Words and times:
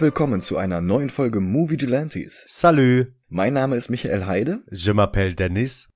Und 0.00 0.06
willkommen 0.06 0.40
zu 0.40 0.56
einer 0.56 0.80
neuen 0.80 1.10
Folge 1.10 1.40
Movie 1.40 1.76
Gelantes. 1.76 2.46
Salut, 2.48 3.08
Mein 3.28 3.52
Name 3.52 3.76
ist 3.76 3.90
Michael 3.90 4.24
Heide 4.24 4.62
je 4.70 4.92
m'appelle 4.92 5.34
Dennis. 5.34 5.90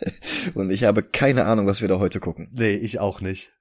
und 0.54 0.70
ich 0.70 0.84
habe 0.84 1.02
keine 1.02 1.44
Ahnung, 1.44 1.66
was 1.66 1.82
wir 1.82 1.88
da 1.88 1.98
heute 1.98 2.18
gucken. 2.18 2.48
Nee, 2.54 2.76
ich 2.76 2.98
auch 2.98 3.20
nicht. 3.20 3.52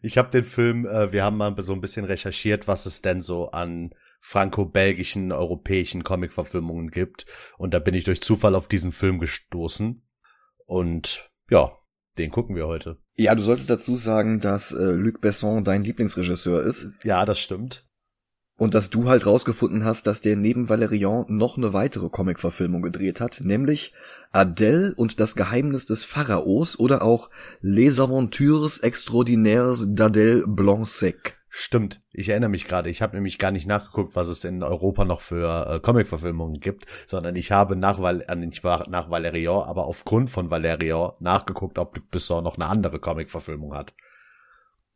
Ich 0.00 0.16
habe 0.16 0.30
den 0.30 0.44
Film, 0.44 0.86
äh, 0.86 1.12
wir 1.12 1.22
haben 1.22 1.36
mal 1.36 1.54
so 1.58 1.74
ein 1.74 1.82
bisschen 1.82 2.06
recherchiert, 2.06 2.66
was 2.66 2.86
es 2.86 3.02
denn 3.02 3.20
so 3.20 3.50
an 3.50 3.90
franco-belgischen, 4.22 5.32
europäischen 5.32 6.02
Comic-Verfilmungen 6.02 6.90
gibt. 6.90 7.26
Und 7.58 7.74
da 7.74 7.78
bin 7.78 7.92
ich 7.92 8.04
durch 8.04 8.22
Zufall 8.22 8.54
auf 8.54 8.68
diesen 8.68 8.90
Film 8.90 9.18
gestoßen. 9.18 10.02
Und 10.64 11.30
ja, 11.50 11.72
den 12.16 12.30
gucken 12.30 12.56
wir 12.56 12.66
heute. 12.66 12.96
Ja, 13.16 13.34
du 13.34 13.42
solltest 13.42 13.68
dazu 13.68 13.96
sagen, 13.96 14.40
dass 14.40 14.72
äh, 14.72 14.92
Luc 14.92 15.20
Besson 15.20 15.62
dein 15.62 15.84
Lieblingsregisseur 15.84 16.62
ist 16.62 16.94
Ja, 17.04 17.26
das 17.26 17.38
stimmt. 17.38 17.84
Und 18.60 18.74
dass 18.74 18.90
du 18.90 19.08
halt 19.08 19.24
rausgefunden 19.24 19.86
hast, 19.86 20.06
dass 20.06 20.20
der 20.20 20.36
neben 20.36 20.68
Valerian 20.68 21.24
noch 21.28 21.56
eine 21.56 21.72
weitere 21.72 22.10
Comic-Verfilmung 22.10 22.82
gedreht 22.82 23.18
hat, 23.18 23.40
nämlich 23.42 23.94
Adele 24.32 24.92
und 24.96 25.18
das 25.18 25.34
Geheimnis 25.34 25.86
des 25.86 26.04
Pharaos 26.04 26.78
oder 26.78 27.00
auch 27.00 27.30
Les 27.62 27.98
Aventures 27.98 28.76
Extraordinaires 28.76 29.88
d'Adèle 29.88 30.44
Blanc-Sec. 30.46 31.38
Stimmt. 31.48 32.02
Ich 32.12 32.28
erinnere 32.28 32.50
mich 32.50 32.66
gerade. 32.66 32.90
Ich 32.90 33.00
habe 33.00 33.16
nämlich 33.16 33.38
gar 33.38 33.50
nicht 33.50 33.66
nachgeguckt, 33.66 34.14
was 34.14 34.28
es 34.28 34.44
in 34.44 34.62
Europa 34.62 35.06
noch 35.06 35.22
für 35.22 35.66
äh, 35.66 35.80
Comic-Verfilmungen 35.80 36.60
gibt, 36.60 36.84
sondern 37.06 37.36
ich 37.36 37.52
habe 37.52 37.76
nach, 37.76 37.98
Val 37.98 38.20
äh, 38.28 38.36
nicht 38.36 38.62
nach 38.62 39.08
Valerian, 39.08 39.62
aber 39.62 39.86
aufgrund 39.86 40.28
von 40.28 40.50
Valerian 40.50 41.12
nachgeguckt, 41.18 41.78
ob 41.78 41.96
Luc 41.96 42.10
Besson 42.10 42.44
noch 42.44 42.56
eine 42.56 42.66
andere 42.66 42.98
Comic-Verfilmung 43.00 43.72
hat. 43.72 43.94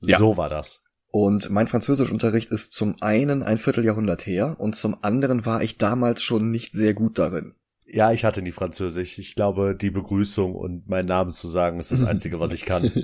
Ja. 0.03 0.19
So 0.19 0.37
war 0.37 0.51
das. 0.51 0.84
Und 1.15 1.48
mein 1.48 1.69
Französischunterricht 1.69 2.51
ist 2.51 2.73
zum 2.73 3.01
einen 3.01 3.45
ein 3.45 3.59
Vierteljahrhundert 3.59 4.27
her 4.27 4.57
und 4.59 4.75
zum 4.75 4.97
anderen 5.03 5.47
war 5.47 5.62
ich 5.62 5.79
damals 5.79 6.25
schon 6.25 6.51
nicht 6.51 6.75
sehr 6.75 6.93
gut 6.93 7.21
darin. 7.21 7.55
Ja, 7.87 8.11
ich 8.11 8.25
hatte 8.25 8.43
nie 8.43 8.51
Französisch. 8.51 9.17
Ich 9.21 9.37
glaube, 9.37 9.77
die 9.77 9.91
Begrüßung 9.91 10.56
und 10.56 10.89
meinen 10.89 11.06
Namen 11.06 11.31
zu 11.31 11.47
sagen 11.47 11.79
ist 11.79 11.93
das 11.93 12.03
Einzige, 12.05 12.41
was 12.41 12.51
ich 12.51 12.65
kann. 12.65 12.91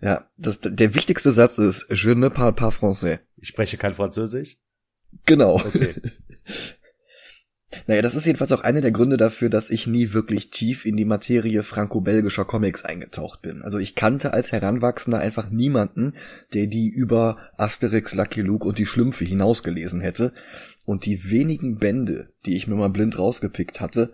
Ja, 0.00 0.28
das, 0.36 0.58
der 0.60 0.94
wichtigste 0.96 1.30
Satz 1.30 1.56
ist 1.58 1.86
Je 1.90 2.16
ne 2.16 2.30
parle 2.30 2.52
pas 2.52 2.74
français. 2.74 3.20
Ich 3.36 3.46
spreche 3.46 3.76
kein 3.76 3.94
Französisch. 3.94 4.58
Genau. 5.24 5.54
Okay. 5.54 5.94
Naja, 7.86 8.00
das 8.00 8.14
ist 8.14 8.24
jedenfalls 8.24 8.52
auch 8.52 8.62
einer 8.62 8.80
der 8.80 8.92
Gründe 8.92 9.18
dafür, 9.18 9.50
dass 9.50 9.68
ich 9.68 9.86
nie 9.86 10.14
wirklich 10.14 10.50
tief 10.50 10.86
in 10.86 10.96
die 10.96 11.04
Materie 11.04 11.62
franco-belgischer 11.62 12.46
Comics 12.46 12.84
eingetaucht 12.84 13.42
bin. 13.42 13.62
Also 13.62 13.78
ich 13.78 13.94
kannte 13.94 14.32
als 14.32 14.52
Heranwachsender 14.52 15.18
einfach 15.18 15.50
niemanden, 15.50 16.14
der 16.54 16.66
die 16.66 16.88
über 16.88 17.36
Asterix, 17.58 18.14
Lucky 18.14 18.40
Luke 18.40 18.66
und 18.66 18.78
die 18.78 18.86
Schlümpfe 18.86 19.24
hinausgelesen 19.24 20.00
hätte. 20.00 20.32
Und 20.86 21.04
die 21.04 21.30
wenigen 21.30 21.76
Bände, 21.76 22.30
die 22.46 22.56
ich 22.56 22.66
mir 22.66 22.76
mal 22.76 22.88
blind 22.88 23.18
rausgepickt 23.18 23.80
hatte, 23.80 24.12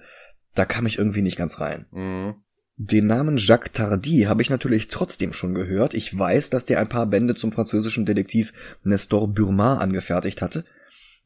da 0.54 0.64
kam 0.64 0.86
ich 0.86 0.98
irgendwie 0.98 1.22
nicht 1.22 1.36
ganz 1.36 1.60
rein. 1.60 1.86
Mhm. 1.92 2.34
Den 2.76 3.06
Namen 3.06 3.36
Jacques 3.36 3.70
Tardy 3.70 4.22
habe 4.22 4.42
ich 4.42 4.50
natürlich 4.50 4.88
trotzdem 4.88 5.32
schon 5.32 5.54
gehört. 5.54 5.94
Ich 5.94 6.18
weiß, 6.18 6.50
dass 6.50 6.64
der 6.64 6.80
ein 6.80 6.88
paar 6.88 7.06
Bände 7.06 7.36
zum 7.36 7.52
französischen 7.52 8.04
Detektiv 8.04 8.52
Nestor 8.82 9.32
Burma 9.32 9.78
angefertigt 9.78 10.42
hatte, 10.42 10.64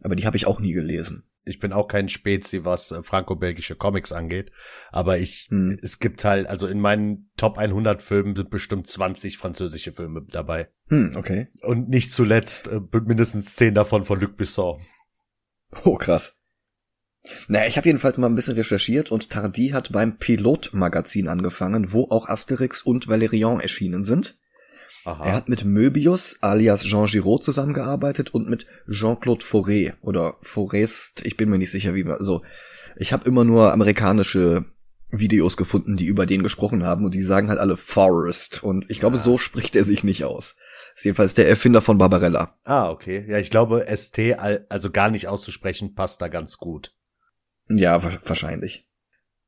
aber 0.02 0.16
die 0.16 0.26
habe 0.26 0.36
ich 0.36 0.46
auch 0.46 0.60
nie 0.60 0.72
gelesen. 0.72 1.24
Ich 1.44 1.60
bin 1.60 1.72
auch 1.72 1.88
kein 1.88 2.10
Spezi, 2.10 2.64
was 2.64 2.90
äh, 2.90 3.02
franco-belgische 3.02 3.74
Comics 3.74 4.12
angeht. 4.12 4.52
Aber 4.90 5.18
ich, 5.18 5.46
Hm. 5.48 5.78
es 5.82 5.98
gibt 5.98 6.24
halt, 6.24 6.46
also 6.46 6.66
in 6.66 6.78
meinen 6.78 7.30
Top 7.36 7.56
100 7.56 8.02
Filmen 8.02 8.36
sind 8.36 8.50
bestimmt 8.50 8.86
20 8.86 9.38
französische 9.38 9.92
Filme 9.92 10.26
dabei. 10.28 10.68
Hm, 10.88 11.14
okay. 11.16 11.48
Und 11.62 11.88
nicht 11.88 12.12
zuletzt 12.12 12.68
äh, 12.68 12.80
mindestens 12.92 13.56
10 13.56 13.74
davon 13.74 14.04
von 14.04 14.20
Luc 14.20 14.36
Besson. 14.36 14.80
Oh, 15.84 15.96
krass. 15.96 16.34
Naja, 17.48 17.66
ich 17.66 17.76
habe 17.76 17.88
jedenfalls 17.88 18.18
mal 18.18 18.28
ein 18.28 18.34
bisschen 18.34 18.54
recherchiert 18.54 19.10
und 19.10 19.30
Tardy 19.30 19.68
hat 19.68 19.92
beim 19.92 20.18
Pilot-Magazin 20.18 21.28
angefangen, 21.28 21.92
wo 21.92 22.04
auch 22.10 22.28
Asterix 22.28 22.82
und 22.82 23.08
Valerian 23.08 23.60
erschienen 23.60 24.04
sind. 24.04 24.37
Aha. 25.08 25.24
Er 25.26 25.32
hat 25.32 25.48
mit 25.48 25.64
Möbius 25.64 26.38
alias 26.42 26.82
Jean 26.84 27.06
Giraud 27.06 27.42
zusammengearbeitet 27.42 28.34
und 28.34 28.48
mit 28.48 28.66
Jean-Claude 28.90 29.44
Fauré 29.44 29.94
oder 30.02 30.36
Forest, 30.42 31.24
ich 31.24 31.36
bin 31.36 31.48
mir 31.48 31.58
nicht 31.58 31.70
sicher, 31.70 31.94
wie 31.94 32.04
man 32.04 32.22
so. 32.22 32.42
Ich 32.96 33.12
habe 33.12 33.26
immer 33.28 33.44
nur 33.44 33.72
amerikanische 33.72 34.64
Videos 35.10 35.56
gefunden, 35.56 35.96
die 35.96 36.04
über 36.06 36.26
den 36.26 36.42
gesprochen 36.42 36.84
haben 36.84 37.04
und 37.06 37.14
die 37.14 37.22
sagen 37.22 37.48
halt 37.48 37.58
alle 37.58 37.76
Forest 37.78 38.62
und 38.62 38.90
ich 38.90 39.00
glaube, 39.00 39.16
Ah. 39.16 39.20
so 39.20 39.38
spricht 39.38 39.74
er 39.76 39.84
sich 39.84 40.04
nicht 40.04 40.24
aus. 40.24 40.56
Ist 40.94 41.04
jedenfalls 41.04 41.32
der 41.32 41.48
Erfinder 41.48 41.80
von 41.80 41.96
Barbarella. 41.96 42.58
ah, 42.64 42.90
okay. 42.90 43.24
Ja, 43.28 43.38
ich 43.38 43.50
glaube, 43.50 43.86
ST, 43.96 44.18
al- 44.38 44.66
also 44.68 44.90
gar 44.90 45.10
nicht 45.10 45.28
auszusprechen, 45.28 45.94
passt 45.94 46.20
da 46.20 46.28
ganz 46.28 46.58
gut. 46.58 46.92
Ja, 47.70 48.02
wa- 48.02 48.18
wahrscheinlich. 48.24 48.86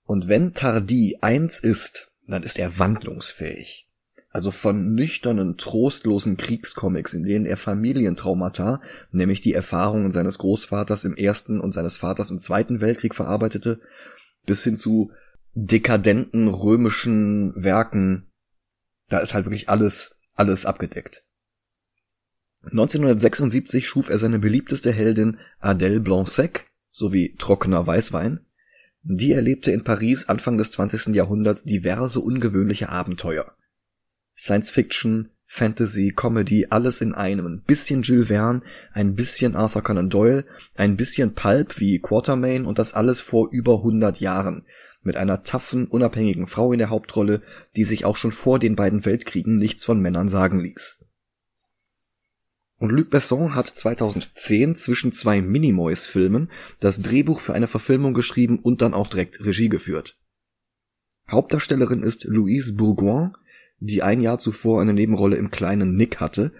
Und 0.04 0.28
wenn 0.28 0.54
Tardy 0.54 1.19
eins 1.21 1.59
ist, 1.59 2.10
dann 2.27 2.42
ist 2.44 2.59
er 2.59 2.78
wandlungsfähig. 2.78 3.90
Also 4.32 4.52
von 4.52 4.94
nüchternen, 4.94 5.56
trostlosen 5.56 6.36
Kriegscomics, 6.36 7.14
in 7.14 7.24
denen 7.24 7.46
er 7.46 7.56
Familientraumata, 7.56 8.80
nämlich 9.10 9.41
die 9.41 9.54
Erfahrungen 9.54 10.12
seines 10.12 10.38
Großvaters 10.38 11.04
im 11.04 11.16
Ersten 11.16 11.60
und 11.60 11.72
seines 11.72 11.96
Vaters 11.96 12.30
im 12.30 12.38
Zweiten 12.38 12.80
Weltkrieg 12.80 13.14
verarbeitete, 13.16 13.80
bis 14.46 14.62
hin 14.62 14.76
zu 14.76 15.10
dekadenten 15.54 16.48
römischen 16.48 17.52
Werken, 17.56 18.28
da 19.08 19.18
ist 19.18 19.34
halt 19.34 19.46
wirklich 19.46 19.68
alles, 19.68 20.16
alles 20.36 20.64
abgedeckt. 20.64 21.24
1976 22.62 23.88
schuf 23.88 24.10
er 24.10 24.18
seine 24.18 24.38
beliebteste 24.38 24.92
Heldin 24.92 25.38
Adèle 25.60 26.00
Blanc-Sec 26.00 26.66
sowie 26.92 27.34
trockener 27.36 27.86
Weißwein. 27.86 28.47
Die 29.02 29.32
erlebte 29.32 29.72
in 29.72 29.82
Paris 29.82 30.28
Anfang 30.28 30.58
des 30.58 30.70
20. 30.72 31.14
Jahrhunderts 31.14 31.64
diverse 31.64 32.20
ungewöhnliche 32.20 32.91
Abenteuer. 32.91 33.56
Science 34.41 34.71
Fiction, 34.71 35.28
Fantasy, 35.45 36.15
Comedy, 36.17 36.69
alles 36.71 37.03
in 37.03 37.12
einem. 37.12 37.45
Ein 37.45 37.62
bisschen 37.62 38.01
Jules 38.01 38.28
Verne, 38.28 38.62
ein 38.95 39.15
bisschen 39.15 39.55
Arthur 39.55 39.83
Conan 39.83 40.09
Doyle, 40.09 40.47
ein 40.77 40.97
bisschen 40.97 41.34
Pulp 41.34 41.78
wie 41.78 41.99
Quatermain 41.99 42.65
und 42.65 42.78
das 42.78 42.95
alles 42.95 43.21
vor 43.21 43.51
über 43.53 43.75
100 43.75 44.19
Jahren. 44.19 44.65
Mit 45.03 45.19
einer 45.19 45.43
taffen, 45.43 45.87
unabhängigen 45.87 46.47
Frau 46.47 46.73
in 46.73 46.78
der 46.78 46.89
Hauptrolle, 46.89 47.43
die 47.77 47.84
sich 47.84 48.06
auch 48.06 48.17
schon 48.17 48.33
vor 48.33 48.59
den 48.59 48.77
beiden 48.77 49.05
Weltkriegen 49.05 49.59
nichts 49.59 49.84
von 49.84 50.01
Männern 50.01 50.31
sagen 50.31 50.59
ließ. 50.59 51.01
Und 52.78 52.93
Luc 52.93 53.11
Besson 53.11 53.55
hat 53.55 53.67
2010 53.67 54.75
zwischen 54.75 55.12
zwei 55.12 55.43
Minimoys-Filmen 55.43 56.51
das 56.81 57.03
Drehbuch 57.03 57.41
für 57.41 57.53
eine 57.53 57.69
Verfilmung 57.69 58.15
geschrieben 58.15 58.59
und 58.59 58.81
dann 58.81 58.95
auch 58.95 59.09
direkt 59.09 59.45
Regie 59.45 59.69
geführt. 59.69 60.17
Hauptdarstellerin 61.31 62.03
ist 62.03 62.25
Louise 62.25 62.72
Bourgoin, 62.72 63.33
die 63.80 64.02
ein 64.02 64.20
Jahr 64.20 64.38
zuvor 64.38 64.80
eine 64.80 64.94
Nebenrolle 64.94 65.36
im 65.36 65.50
kleinen 65.50 65.96
Nick 65.96 66.20
hatte, 66.20 66.52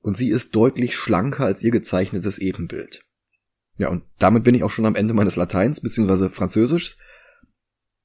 und 0.00 0.18
sie 0.18 0.28
ist 0.28 0.54
deutlich 0.54 0.96
schlanker 0.96 1.46
als 1.46 1.62
ihr 1.62 1.70
gezeichnetes 1.70 2.38
Ebenbild. 2.38 3.04
Ja, 3.78 3.88
und 3.88 4.04
damit 4.18 4.44
bin 4.44 4.54
ich 4.54 4.62
auch 4.62 4.70
schon 4.70 4.86
am 4.86 4.94
Ende 4.94 5.14
meines 5.14 5.36
Lateins 5.36 5.80
bzw. 5.80 6.28
Französischs. 6.28 6.98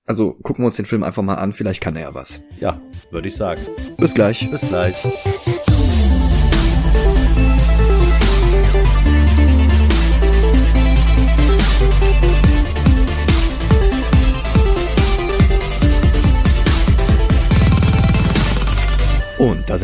Also 0.06 0.34
gucken 0.34 0.64
wir 0.64 0.68
uns 0.68 0.78
den 0.78 0.86
Film 0.86 1.04
einfach 1.04 1.22
mal 1.22 1.36
an, 1.36 1.54
vielleicht 1.54 1.82
kann 1.82 1.96
er 1.96 2.02
ja 2.04 2.14
was. 2.16 2.42
Ja, 2.60 2.82
würde 3.12 3.28
ich 3.28 3.36
sagen. 3.36 3.62
Bis 3.98 4.14
gleich. 4.14 4.50
Bis 4.50 4.62
gleich. 4.62 4.96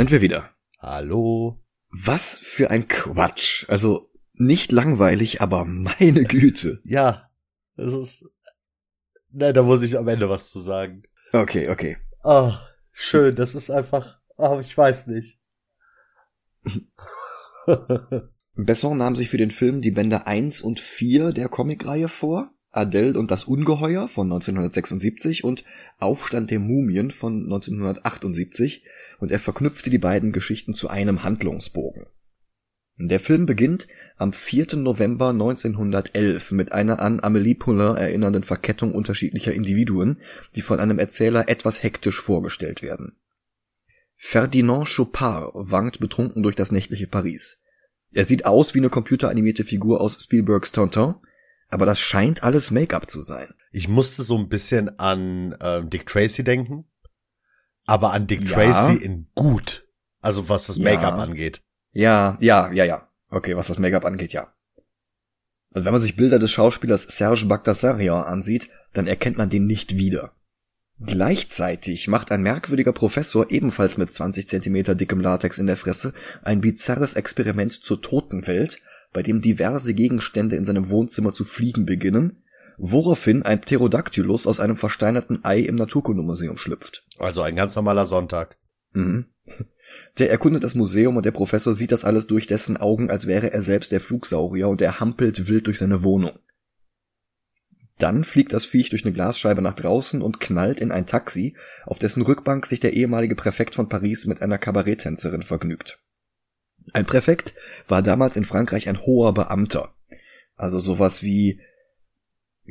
Sind 0.05 0.11
wir 0.11 0.21
wieder. 0.21 0.51
Hallo. 0.77 1.63
Was 1.89 2.37
für 2.37 2.69
ein 2.69 2.87
Quatsch. 2.87 3.65
Also 3.69 4.11
nicht 4.33 4.71
langweilig, 4.71 5.41
aber 5.41 5.65
meine 5.65 6.25
Güte. 6.25 6.79
Ja, 6.85 7.31
das 7.75 7.93
ist. 7.93 8.23
Nein, 9.31 9.55
da 9.55 9.63
muss 9.63 9.81
ich 9.81 9.97
am 9.97 10.07
Ende 10.07 10.29
was 10.29 10.51
zu 10.51 10.59
sagen. 10.59 11.01
Okay, 11.33 11.69
okay. 11.69 11.97
Ah, 12.23 12.61
schön, 12.91 13.35
das 13.35 13.55
ist 13.55 13.71
einfach. 13.71 14.19
Ah, 14.37 14.59
ich 14.59 14.77
weiß 14.77 15.07
nicht. 15.07 15.39
Besson 18.53 18.97
nahm 18.99 19.15
sich 19.15 19.29
für 19.29 19.37
den 19.37 19.49
Film 19.49 19.81
die 19.81 19.89
Bände 19.89 20.27
1 20.27 20.61
und 20.61 20.79
4 20.79 21.31
der 21.31 21.49
Comicreihe 21.49 22.09
vor, 22.09 22.53
Adele 22.69 23.17
und 23.17 23.31
das 23.31 23.45
Ungeheuer 23.45 24.07
von 24.07 24.27
1976 24.27 25.43
und 25.43 25.63
Aufstand 25.97 26.51
der 26.51 26.59
Mumien 26.59 27.09
von 27.09 27.45
1978 27.45 28.83
und 29.19 29.31
er 29.31 29.39
verknüpfte 29.39 29.89
die 29.89 29.97
beiden 29.97 30.31
Geschichten 30.31 30.73
zu 30.73 30.89
einem 30.89 31.23
Handlungsbogen. 31.23 32.05
Der 32.97 33.19
Film 33.19 33.45
beginnt 33.45 33.87
am 34.17 34.31
4. 34.31 34.77
November 34.77 35.29
1911 35.29 36.51
mit 36.51 36.71
einer 36.71 36.99
an 36.99 37.19
Amélie 37.19 37.57
Poulain 37.57 37.97
erinnernden 37.97 38.43
Verkettung 38.43 38.93
unterschiedlicher 38.93 39.53
Individuen, 39.53 40.21
die 40.55 40.61
von 40.61 40.79
einem 40.79 40.97
Erzähler 40.97 41.49
etwas 41.49 41.83
hektisch 41.83 42.21
vorgestellt 42.21 42.81
werden. 42.81 43.17
Ferdinand 44.15 44.87
Chopard 44.87 45.51
wankt 45.55 45.99
betrunken 45.99 46.41
durch 46.41 46.55
das 46.55 46.71
nächtliche 46.71 47.07
Paris. 47.07 47.59
Er 48.13 48.23
sieht 48.23 48.45
aus 48.45 48.73
wie 48.73 48.79
eine 48.79 48.89
computeranimierte 48.89 49.65
Figur 49.65 49.99
aus 49.99 50.23
Spielbergs 50.23 50.71
Tonton, 50.71 51.15
aber 51.67 51.85
das 51.85 51.99
scheint 51.99 52.43
alles 52.43 52.71
Make-up 52.71 53.11
zu 53.11 53.21
sein. 53.21 53.53
Ich 53.71 53.89
musste 53.89 54.23
so 54.23 54.37
ein 54.37 54.47
bisschen 54.47 54.99
an 54.99 55.51
äh, 55.59 55.83
Dick 55.83 56.05
Tracy 56.05 56.45
denken, 56.45 56.85
aber 57.85 58.11
an 58.11 58.27
Dick 58.27 58.41
ja. 58.41 58.47
Tracy 58.47 58.95
in 58.95 59.27
gut, 59.35 59.87
also 60.21 60.49
was 60.49 60.67
das 60.67 60.79
Make-up 60.79 61.19
angeht. 61.19 61.61
Ja, 61.91 62.37
ja, 62.41 62.71
ja, 62.71 62.85
ja. 62.85 63.09
Okay, 63.29 63.55
was 63.55 63.67
das 63.67 63.79
Make-up 63.79 64.05
angeht, 64.05 64.33
ja. 64.33 64.53
Also 65.71 65.85
wenn 65.85 65.93
man 65.93 66.01
sich 66.01 66.15
Bilder 66.15 66.39
des 66.39 66.51
Schauspielers 66.51 67.03
Serge 67.03 67.45
Bagdasarian 67.45 68.23
ansieht, 68.23 68.69
dann 68.93 69.07
erkennt 69.07 69.37
man 69.37 69.49
den 69.49 69.65
nicht 69.65 69.95
wieder. 69.97 70.33
Gleichzeitig 71.01 72.07
macht 72.07 72.31
ein 72.31 72.41
merkwürdiger 72.41 72.93
Professor 72.93 73.51
ebenfalls 73.51 73.97
mit 73.97 74.11
20 74.11 74.47
Zentimeter 74.47 74.95
dickem 74.95 75.19
Latex 75.19 75.57
in 75.57 75.67
der 75.67 75.75
Fresse 75.75 76.13
ein 76.43 76.61
bizarres 76.61 77.15
Experiment 77.15 77.73
zur 77.73 78.01
Totenwelt, 78.01 78.79
bei 79.11 79.21
dem 79.21 79.41
diverse 79.41 79.93
Gegenstände 79.93 80.55
in 80.55 80.63
seinem 80.63 80.89
Wohnzimmer 80.89 81.33
zu 81.33 81.43
fliegen 81.43 81.85
beginnen, 81.85 82.43
woraufhin 82.77 83.43
ein 83.43 83.61
Pterodactylus 83.61 84.47
aus 84.47 84.59
einem 84.59 84.77
versteinerten 84.77 85.43
Ei 85.43 85.59
im 85.59 85.75
Naturkundemuseum 85.75 86.57
schlüpft. 86.57 87.05
Also 87.17 87.41
ein 87.41 87.55
ganz 87.55 87.75
normaler 87.75 88.05
Sonntag. 88.05 88.57
Mhm. 88.91 89.25
Der 90.17 90.31
erkundet 90.31 90.63
das 90.63 90.75
Museum 90.75 91.17
und 91.17 91.25
der 91.25 91.31
Professor 91.31 91.73
sieht 91.73 91.91
das 91.91 92.03
alles 92.03 92.27
durch 92.27 92.47
dessen 92.47 92.77
Augen, 92.77 93.09
als 93.09 93.27
wäre 93.27 93.51
er 93.51 93.61
selbst 93.61 93.91
der 93.91 94.01
Flugsaurier 94.01 94.67
und 94.67 94.81
er 94.81 94.99
hampelt 94.99 95.47
wild 95.47 95.67
durch 95.67 95.77
seine 95.77 96.03
Wohnung. 96.03 96.39
Dann 97.97 98.23
fliegt 98.23 98.51
das 98.51 98.65
Viech 98.65 98.89
durch 98.89 99.05
eine 99.05 99.13
Glasscheibe 99.13 99.61
nach 99.61 99.75
draußen 99.75 100.21
und 100.21 100.39
knallt 100.39 100.81
in 100.81 100.91
ein 100.91 101.05
Taxi, 101.05 101.55
auf 101.85 101.97
dessen 101.97 102.23
Rückbank 102.23 102.65
sich 102.65 102.81
der 102.81 102.93
ehemalige 102.93 103.35
Präfekt 103.35 103.75
von 103.75 103.87
Paris 103.87 104.25
mit 104.25 104.41
einer 104.41 104.57
Kabaretttänzerin 104.57 105.43
vergnügt. 105.43 105.99
Ein 106.91 107.05
Präfekt 107.05 107.53
war 107.87 108.01
damals 108.01 108.35
in 108.35 108.45
Frankreich 108.45 108.89
ein 108.89 109.05
hoher 109.05 109.33
Beamter. 109.33 109.93
Also 110.55 110.79
sowas 110.79 111.23
wie 111.23 111.61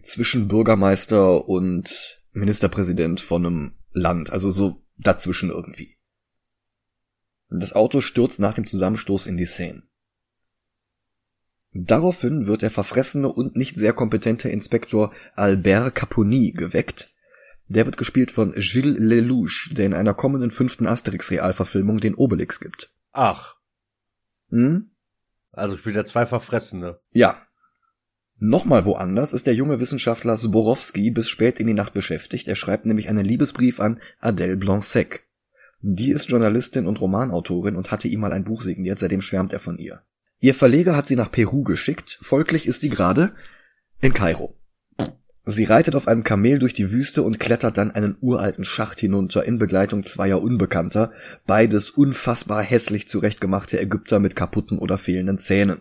zwischen 0.02 0.48
Bürgermeister 0.48 1.48
und 1.48 2.20
Ministerpräsident 2.32 3.20
von 3.20 3.46
einem 3.46 3.72
Land, 3.92 4.30
also 4.30 4.50
so 4.50 4.82
dazwischen 4.96 5.50
irgendwie. 5.50 5.96
Das 7.48 7.72
Auto 7.72 8.00
stürzt 8.00 8.40
nach 8.40 8.54
dem 8.54 8.66
Zusammenstoß 8.66 9.26
in 9.26 9.36
die 9.36 9.46
Seine. 9.46 9.82
Daraufhin 11.72 12.46
wird 12.46 12.62
der 12.62 12.70
verfressene 12.70 13.28
und 13.32 13.56
nicht 13.56 13.76
sehr 13.76 13.92
kompetente 13.92 14.48
Inspektor 14.48 15.12
Albert 15.34 15.94
Caponi 15.94 16.52
geweckt. 16.52 17.12
Der 17.66 17.84
wird 17.84 17.96
gespielt 17.96 18.30
von 18.30 18.52
Gilles 18.52 18.98
Lelouch, 18.98 19.70
der 19.72 19.86
in 19.86 19.94
einer 19.94 20.14
kommenden 20.14 20.50
fünften 20.50 20.86
Asterix-Realverfilmung 20.86 21.98
den 21.98 22.14
Obelix 22.14 22.60
gibt. 22.60 22.92
Ach. 23.12 23.56
Hm? 24.50 24.90
Also 25.50 25.76
spielt 25.76 25.96
er 25.96 26.04
zwei 26.04 26.26
Verfressene. 26.26 27.00
Ja. 27.10 27.42
Nochmal 28.46 28.84
woanders 28.84 29.32
ist 29.32 29.46
der 29.46 29.54
junge 29.54 29.80
Wissenschaftler 29.80 30.36
Zborowski 30.36 31.10
bis 31.10 31.30
spät 31.30 31.58
in 31.60 31.66
die 31.66 31.72
Nacht 31.72 31.94
beschäftigt. 31.94 32.46
Er 32.46 32.56
schreibt 32.56 32.84
nämlich 32.84 33.08
einen 33.08 33.24
Liebesbrief 33.24 33.80
an 33.80 34.00
Adèle 34.20 34.56
Blanc-Sec. 34.56 35.22
Die 35.80 36.10
ist 36.10 36.28
Journalistin 36.28 36.86
und 36.86 37.00
Romanautorin 37.00 37.74
und 37.74 37.90
hatte 37.90 38.06
ihm 38.06 38.20
mal 38.20 38.34
ein 38.34 38.44
Buch 38.44 38.60
signiert, 38.60 38.98
seitdem 38.98 39.22
schwärmt 39.22 39.54
er 39.54 39.60
von 39.60 39.78
ihr. 39.78 40.02
Ihr 40.40 40.54
Verleger 40.54 40.94
hat 40.94 41.06
sie 41.06 41.16
nach 41.16 41.32
Peru 41.32 41.62
geschickt, 41.62 42.18
folglich 42.20 42.66
ist 42.66 42.82
sie 42.82 42.90
gerade 42.90 43.32
in 44.02 44.12
Kairo. 44.12 44.54
Sie 45.46 45.64
reitet 45.64 45.94
auf 45.94 46.06
einem 46.06 46.22
Kamel 46.22 46.58
durch 46.58 46.74
die 46.74 46.90
Wüste 46.90 47.22
und 47.22 47.40
klettert 47.40 47.78
dann 47.78 47.92
einen 47.92 48.18
uralten 48.20 48.66
Schacht 48.66 49.00
hinunter 49.00 49.44
in 49.44 49.58
Begleitung 49.58 50.02
zweier 50.02 50.42
Unbekannter, 50.42 51.12
beides 51.46 51.88
unfassbar 51.88 52.62
hässlich 52.62 53.08
zurechtgemachte 53.08 53.80
Ägypter 53.80 54.20
mit 54.20 54.36
kaputten 54.36 54.78
oder 54.78 54.98
fehlenden 54.98 55.38
Zähnen. 55.38 55.80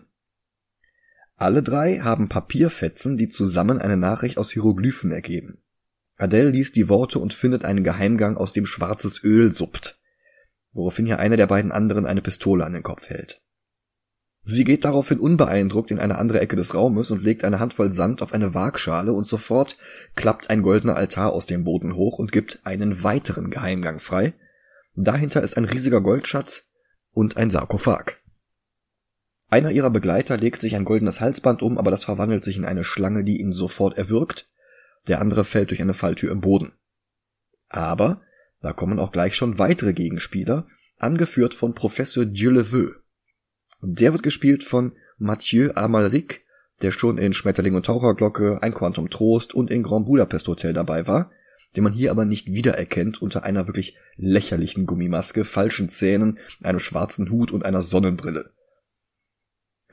Alle 1.36 1.62
drei 1.62 1.98
haben 1.98 2.28
Papierfetzen, 2.28 3.16
die 3.16 3.28
zusammen 3.28 3.80
eine 3.80 3.96
Nachricht 3.96 4.38
aus 4.38 4.52
Hieroglyphen 4.52 5.10
ergeben. 5.10 5.58
Adele 6.16 6.50
liest 6.50 6.76
die 6.76 6.88
Worte 6.88 7.18
und 7.18 7.34
findet 7.34 7.64
einen 7.64 7.82
Geheimgang, 7.82 8.36
aus 8.36 8.52
dem 8.52 8.66
schwarzes 8.66 9.22
Öl 9.24 9.52
suppt, 9.52 9.98
woraufhin 10.72 11.06
hier 11.06 11.18
einer 11.18 11.36
der 11.36 11.48
beiden 11.48 11.72
anderen 11.72 12.06
eine 12.06 12.22
Pistole 12.22 12.64
an 12.64 12.72
den 12.72 12.84
Kopf 12.84 13.08
hält. 13.08 13.40
Sie 14.46 14.64
geht 14.64 14.84
daraufhin 14.84 15.18
unbeeindruckt 15.18 15.90
in 15.90 15.98
eine 15.98 16.18
andere 16.18 16.40
Ecke 16.40 16.54
des 16.54 16.74
Raumes 16.74 17.10
und 17.10 17.22
legt 17.22 17.44
eine 17.44 17.60
Handvoll 17.60 17.90
Sand 17.90 18.20
auf 18.20 18.34
eine 18.34 18.52
Waagschale 18.52 19.12
und 19.12 19.26
sofort 19.26 19.78
klappt 20.16 20.50
ein 20.50 20.62
goldener 20.62 20.96
Altar 20.96 21.32
aus 21.32 21.46
dem 21.46 21.64
Boden 21.64 21.96
hoch 21.96 22.18
und 22.18 22.30
gibt 22.30 22.60
einen 22.62 23.02
weiteren 23.02 23.50
Geheimgang 23.50 24.00
frei. 24.00 24.34
Dahinter 24.94 25.42
ist 25.42 25.56
ein 25.56 25.64
riesiger 25.64 26.02
Goldschatz 26.02 26.70
und 27.12 27.38
ein 27.38 27.50
Sarkophag. 27.50 28.18
Einer 29.54 29.70
ihrer 29.70 29.90
Begleiter 29.90 30.36
legt 30.36 30.60
sich 30.60 30.74
ein 30.74 30.84
goldenes 30.84 31.20
Halsband 31.20 31.62
um, 31.62 31.78
aber 31.78 31.92
das 31.92 32.02
verwandelt 32.02 32.42
sich 32.42 32.56
in 32.56 32.64
eine 32.64 32.82
Schlange, 32.82 33.22
die 33.22 33.40
ihn 33.40 33.52
sofort 33.52 33.96
erwürgt 33.96 34.48
der 35.06 35.20
andere 35.20 35.44
fällt 35.44 35.70
durch 35.70 35.82
eine 35.82 35.94
Falltür 35.94 36.32
im 36.32 36.40
Boden. 36.40 36.72
Aber 37.68 38.22
da 38.60 38.72
kommen 38.72 38.98
auch 38.98 39.12
gleich 39.12 39.36
schon 39.36 39.58
weitere 39.58 39.92
Gegenspieler, 39.92 40.66
angeführt 40.98 41.54
von 41.54 41.74
Professor 41.74 42.24
Dieuleveux. 42.24 42.94
Der 43.82 44.12
wird 44.12 44.22
gespielt 44.22 44.64
von 44.64 44.92
Mathieu 45.18 45.72
Amalric, 45.74 46.44
der 46.82 46.90
schon 46.90 47.18
in 47.18 47.34
Schmetterling 47.34 47.74
und 47.74 47.86
Taucherglocke, 47.86 48.62
Ein 48.62 48.74
Quantum 48.74 49.10
Trost 49.10 49.54
und 49.54 49.70
in 49.70 49.82
Grand 49.82 50.06
Budapest 50.06 50.48
Hotel 50.48 50.72
dabei 50.72 51.06
war, 51.06 51.30
den 51.76 51.84
man 51.84 51.92
hier 51.92 52.10
aber 52.10 52.24
nicht 52.24 52.46
wiedererkennt 52.46 53.20
unter 53.20 53.42
einer 53.42 53.66
wirklich 53.66 53.96
lächerlichen 54.16 54.86
Gummimaske, 54.86 55.44
falschen 55.44 55.90
Zähnen, 55.90 56.38
einem 56.62 56.80
schwarzen 56.80 57.30
Hut 57.30 57.50
und 57.50 57.66
einer 57.66 57.82
Sonnenbrille. 57.82 58.53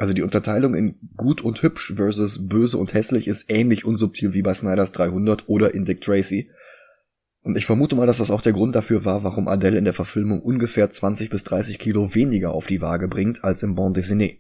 Also 0.02 0.14
die 0.14 0.24
Unterteilung 0.24 0.74
in 0.74 0.96
gut 1.16 1.42
und 1.42 1.62
hübsch 1.62 1.94
versus 1.96 2.48
böse 2.48 2.80
und 2.80 2.96
hässlich 2.96 3.28
ist 3.28 3.52
ähnlich 3.52 3.86
unsubtil 3.86 4.34
wie 4.34 4.42
bei 4.42 4.52
Snyders 4.52 4.94
300 4.94 5.48
oder 5.48 5.76
in 5.76 5.86
Dick 5.86 6.02
Tracy. 6.02 6.50
Und 7.44 7.56
ich 7.56 7.68
vermute 7.68 7.96
mal, 7.96 8.08
dass 8.08 8.18
das 8.18 8.32
auch 8.32 8.42
der 8.42 8.54
Grund 8.54 8.74
dafür 8.74 9.06
war, 9.06 9.24
warum 9.24 9.48
Adele 9.48 9.78
in 9.78 9.84
der 9.84 9.94
Verfilmung 9.94 10.42
ungefähr 10.42 10.90
20 10.90 11.30
bis 11.30 11.44
30 11.44 11.78
Kilo 11.78 12.16
weniger 12.16 12.50
auf 12.50 12.66
die 12.66 12.82
Waage 12.82 13.08
bringt 13.08 13.44
als 13.44 13.62
im 13.62 13.76
Bond 13.76 13.96
Dessiné. 13.96 14.40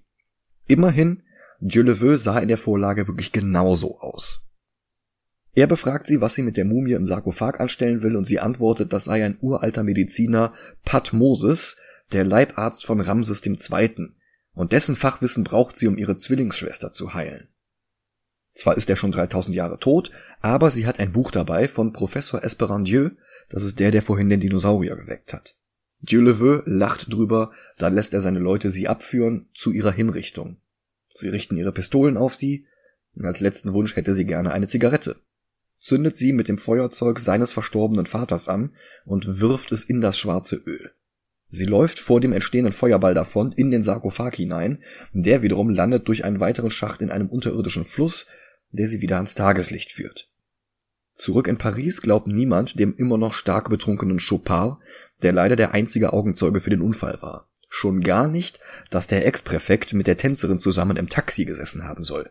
Immerhin, 0.66 1.22
Dieu 1.60 1.84
le 1.84 2.02
veut 2.02 2.18
sah 2.18 2.40
in 2.40 2.48
der 2.48 2.58
Vorlage 2.58 3.08
wirklich 3.08 3.32
genauso 3.32 4.00
aus. 4.00 4.50
Er 5.54 5.68
befragt 5.68 6.08
sie, 6.08 6.22
was 6.22 6.34
sie 6.34 6.42
mit 6.42 6.58
der 6.58 6.66
Mumie 6.66 6.94
im 6.94 7.06
Sarkophag 7.06 7.60
anstellen 7.60 8.02
will, 8.02 8.16
und 8.16 8.26
sie 8.26 8.40
antwortet, 8.40 8.94
das 8.94 9.04
sei 9.04 9.24
ein 9.24 9.38
uralter 9.42 9.84
Mediziner, 9.84 10.54
Pat 10.86 11.14
Moses, 11.14 11.78
der 12.14 12.24
Leibarzt 12.24 12.84
von 12.84 13.00
Ramses 13.00 13.46
II., 13.46 14.16
und 14.54 14.72
dessen 14.72 14.96
Fachwissen 14.96 15.44
braucht 15.44 15.78
sie, 15.78 15.88
um 15.88 15.98
ihre 15.98 16.18
Zwillingsschwester 16.18 16.92
zu 16.92 17.14
heilen. 17.14 17.48
Zwar 18.54 18.78
ist 18.78 18.90
er 18.90 18.98
schon 18.98 19.12
3000 19.12 19.56
Jahre 19.56 19.80
tot, 19.80 20.12
aber 20.42 20.72
sie 20.72 20.86
hat 20.86 21.00
ein 21.00 21.14
Buch 21.14 21.32
dabei 21.32 21.68
von 21.68 21.94
Professor 21.94 22.44
Esperandieu, 22.44 23.12
das 23.50 23.64
ist 23.64 23.80
der, 23.80 23.92
der 23.92 24.02
vorhin 24.02 24.30
den 24.30 24.42
Dinosaurier 24.42 24.96
geweckt 24.96 25.34
hat. 25.34 25.56
Dieu 26.00 26.22
le 26.22 26.40
veut 26.40 26.64
lacht 26.66 27.14
drüber, 27.14 27.52
dann 27.78 27.94
lässt 27.94 28.14
er 28.14 28.22
seine 28.22 28.40
Leute 28.40 28.72
sie 28.72 28.88
abführen 28.88 29.50
zu 29.54 29.72
ihrer 29.72 29.92
Hinrichtung. 29.92 30.58
Sie 31.14 31.30
richten 31.30 31.58
ihre 31.58 31.72
Pistolen 31.72 32.18
auf 32.18 32.36
sie, 32.36 32.66
und 33.18 33.26
als 33.26 33.40
letzten 33.40 33.74
Wunsch 33.74 33.96
hätte 33.96 34.16
sie 34.16 34.26
gerne 34.26 34.52
eine 34.52 34.68
Zigarette. 34.68 35.18
Zündet 35.80 36.16
sie 36.16 36.34
mit 36.34 36.48
dem 36.48 36.58
Feuerzeug 36.58 37.20
seines 37.20 37.54
verstorbenen 37.54 38.06
Vaters 38.06 38.48
an 38.48 38.76
und 39.06 39.40
wirft 39.40 39.72
es 39.72 39.84
in 39.84 40.02
das 40.02 40.18
schwarze 40.18 40.56
Öl. 40.56 40.92
Sie 41.54 41.66
läuft 41.66 42.00
vor 42.00 42.22
dem 42.22 42.32
entstehenden 42.32 42.72
Feuerball 42.72 43.14
davon 43.14 43.52
in 43.52 43.72
den 43.72 43.84
Sarkophag 43.84 44.36
hinein, 44.36 44.82
der 45.12 45.42
wiederum 45.42 45.70
landet 45.70 46.08
durch 46.08 46.24
einen 46.24 46.40
weiteren 46.40 46.72
Schacht 46.72 47.02
in 47.02 47.12
einem 47.12 47.28
unterirdischen 47.28 47.84
Fluss, 47.84 48.26
der 48.72 48.88
sie 48.88 49.02
wieder 49.02 49.18
ans 49.18 49.36
Tageslicht 49.36 49.92
führt. 49.92 50.30
Zurück 51.16 51.50
in 51.50 51.58
Paris 51.58 52.02
glaubt 52.02 52.28
niemand 52.28 52.80
dem 52.80 52.96
immer 52.96 53.18
noch 53.18 53.34
stark 53.34 53.70
betrunkenen 53.70 54.20
Chopard, 54.20 54.80
der 55.24 55.34
leider 55.34 55.58
der 55.58 55.74
einzige 55.74 56.14
Augenzeuge 56.14 56.62
für 56.62 56.70
den 56.70 56.82
Unfall 56.82 57.22
war. 57.22 57.50
Schon 57.68 58.00
gar 58.00 58.30
nicht, 58.30 58.62
dass 58.90 59.08
der 59.08 59.28
Ex-Präfekt 59.28 59.92
mit 59.92 60.08
der 60.08 60.16
Tänzerin 60.16 60.62
zusammen 60.62 60.96
im 60.96 61.10
Taxi 61.10 61.44
gesessen 61.44 61.84
haben 61.84 62.06
soll. 62.06 62.30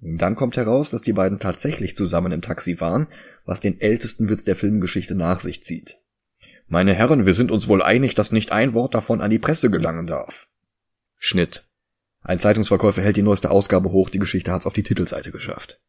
Dann 0.00 0.34
kommt 0.34 0.56
heraus, 0.56 0.90
dass 0.90 1.02
die 1.02 1.12
beiden 1.12 1.38
tatsächlich 1.38 1.94
zusammen 1.94 2.32
im 2.32 2.42
Taxi 2.42 2.80
waren, 2.80 3.06
was 3.44 3.60
den 3.60 3.80
ältesten 3.80 4.28
Witz 4.28 4.42
der 4.42 4.56
Filmgeschichte 4.56 5.14
nach 5.14 5.38
sich 5.38 5.62
zieht. 5.62 6.01
Meine 6.66 6.94
Herren, 6.94 7.26
wir 7.26 7.34
sind 7.34 7.50
uns 7.50 7.68
wohl 7.68 7.82
einig, 7.82 8.14
dass 8.14 8.32
nicht 8.32 8.52
ein 8.52 8.74
Wort 8.74 8.94
davon 8.94 9.20
an 9.20 9.30
die 9.30 9.38
Presse 9.38 9.70
gelangen 9.70 10.06
darf. 10.06 10.48
Schnitt. 11.18 11.68
Ein 12.22 12.38
Zeitungsverkäufer 12.38 13.02
hält 13.02 13.16
die 13.16 13.22
neueste 13.22 13.50
Ausgabe 13.50 13.90
hoch, 13.90 14.10
die 14.10 14.18
Geschichte 14.18 14.52
hat's 14.52 14.66
auf 14.66 14.72
die 14.72 14.82
Titelseite 14.82 15.32
geschafft. 15.32 15.80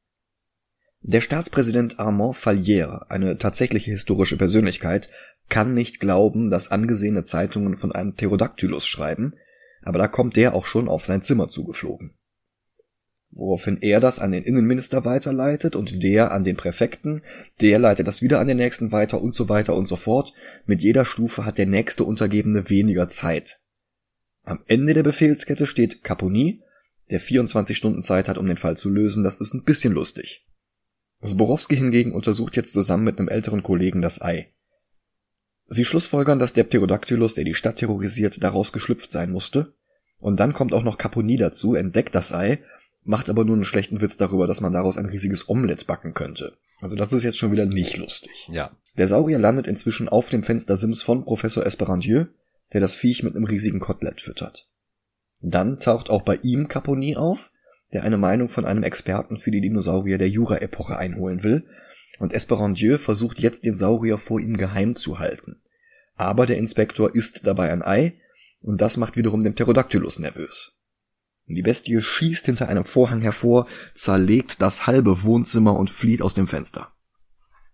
Der 1.02 1.22
Staatspräsident 1.22 2.00
Armand 2.00 2.36
Fallière, 2.36 3.10
eine 3.10 3.38
tatsächliche 3.38 3.92
historische 3.92 4.38
Persönlichkeit, 4.38 5.10
kann 5.50 5.74
nicht 5.74 6.00
glauben, 6.00 6.50
dass 6.50 6.72
angesehene 6.72 7.24
Zeitungen 7.24 7.76
von 7.76 7.92
einem 7.92 8.16
Pterodactylus 8.16 8.88
schreiben, 8.88 9.36
aber 9.82 10.00
da 10.00 10.08
kommt 10.08 10.36
der 10.38 10.56
auch 10.56 10.66
schon 10.66 10.88
auf 10.88 11.06
sein 11.06 11.22
Zimmer 11.22 11.50
zugeflogen 11.50 12.16
woraufhin 13.36 13.78
er 13.82 14.00
das 14.00 14.20
an 14.20 14.32
den 14.32 14.44
Innenminister 14.44 15.06
weiterleitet 15.06 15.76
und 15.76 16.04
der 16.04 16.32
an 16.32 16.44
den 16.44 16.56
Präfekten, 16.56 17.22
der 17.62 17.80
leitet 17.80 18.08
das 18.08 18.22
wieder 18.22 18.40
an 18.40 18.48
den 18.48 18.58
nächsten 18.58 18.92
weiter 18.92 19.22
und 19.22 19.36
so 19.36 19.50
weiter 19.50 19.76
und 19.76 19.88
so 19.88 19.96
fort. 19.96 20.34
Mit 20.66 20.82
jeder 20.82 21.06
Stufe 21.06 21.46
hat 21.46 21.58
der 21.58 21.66
nächste 21.66 22.04
Untergebene 22.04 22.70
weniger 22.70 23.10
Zeit. 23.10 23.60
Am 24.44 24.60
Ende 24.68 24.94
der 24.94 25.04
Befehlskette 25.04 25.66
steht 25.66 26.04
Caponi, 26.04 26.62
der 27.10 27.20
24 27.20 27.76
Stunden 27.76 28.04
Zeit 28.04 28.28
hat, 28.28 28.38
um 28.38 28.48
den 28.48 28.58
Fall 28.58 28.78
zu 28.78 28.90
lösen. 28.90 29.24
Das 29.24 29.40
ist 29.40 29.54
ein 29.54 29.64
bisschen 29.64 29.94
lustig. 29.94 30.46
Zborowski 31.24 31.76
hingegen 31.76 32.12
untersucht 32.12 32.56
jetzt 32.56 32.74
zusammen 32.74 33.06
mit 33.06 33.18
einem 33.18 33.30
älteren 33.30 33.64
Kollegen 33.64 34.02
das 34.02 34.22
Ei. 34.22 34.50
Sie 35.68 35.86
schlussfolgern, 35.86 36.40
dass 36.40 36.54
der 36.54 36.66
Pterodactylus, 36.66 37.34
der 37.34 37.46
die 37.46 37.54
Stadt 37.54 37.78
terrorisiert, 37.78 38.44
daraus 38.44 38.74
geschlüpft 38.74 39.12
sein 39.12 39.32
musste. 39.32 39.74
Und 40.20 40.40
dann 40.40 40.54
kommt 40.54 40.74
auch 40.74 40.84
noch 40.84 40.98
Caponi 40.98 41.38
dazu, 41.38 41.76
entdeckt 41.76 42.16
das 42.16 42.34
Ei, 42.34 42.60
macht 43.06 43.30
aber 43.30 43.46
nur 43.46 43.56
einen 43.56 43.66
schlechten 43.66 44.02
Witz 44.02 44.18
darüber, 44.18 44.48
dass 44.48 44.62
man 44.62 44.74
daraus 44.74 44.98
ein 44.98 45.06
riesiges 45.06 45.50
Omelett 45.50 45.88
backen 45.88 46.14
könnte. 46.14 46.58
Also 46.82 46.96
das 46.96 47.14
ist 47.14 47.24
jetzt 47.24 47.38
schon 47.38 47.52
wieder 47.52 47.66
nicht 47.66 47.98
lustig. 47.98 48.48
Ja. 48.50 48.72
Der 48.98 49.08
Saurier 49.08 49.40
landet 49.40 49.68
inzwischen 49.68 50.10
auf 50.10 50.30
dem 50.30 50.44
Fenstersims 50.44 51.02
von 51.02 51.26
Professor 51.26 51.66
Esperandieu, 51.66 52.26
der 52.72 52.82
das 52.82 52.96
Viech 52.96 53.24
mit 53.24 53.36
einem 53.36 53.46
riesigen 53.46 53.80
Kotelett 53.80 54.22
füttert. 54.22 54.70
Dann 55.42 55.80
taucht 55.80 56.10
auch 56.10 56.22
bei 56.22 56.40
ihm 56.42 56.68
Caponi 56.68 57.16
auf, 57.16 57.52
der 57.92 58.04
eine 58.04 58.18
Meinung 58.18 58.50
von 58.50 58.66
einem 58.66 58.84
Experten 58.84 59.38
für 59.38 59.52
die 59.52 59.62
Dinosaurier 59.62 60.18
der 60.18 60.30
Jura-Epoche 60.30 60.98
einholen 60.98 61.44
will, 61.44 61.66
und 62.20 62.34
Esperandieu 62.34 62.98
versucht 62.98 63.40
jetzt 63.40 63.66
den 63.66 63.76
Saurier 63.76 64.18
vor 64.18 64.40
ihm 64.40 64.58
geheim 64.58 64.96
zu 64.96 65.20
halten. 65.20 65.62
Aber 66.16 66.46
der 66.46 66.58
Inspektor 66.58 67.14
isst 67.14 67.46
dabei 67.46 67.72
ein 67.72 67.82
Ei, 67.82 68.14
und 68.62 68.80
das 68.82 68.98
macht 68.98 69.18
wiederum 69.18 69.44
den 69.44 69.56
Pterodactylus 69.56 70.20
nervös. 70.20 70.78
Die 71.48 71.62
Bestie 71.62 72.02
schießt 72.02 72.46
hinter 72.46 72.70
einem 72.70 72.86
Vorhang 72.86 73.22
hervor, 73.22 73.68
zerlegt 73.94 74.62
das 74.62 74.88
halbe 74.88 75.24
Wohnzimmer 75.24 75.78
und 75.78 75.90
flieht 75.90 76.22
aus 76.22 76.34
dem 76.34 76.48
Fenster. 76.48 76.94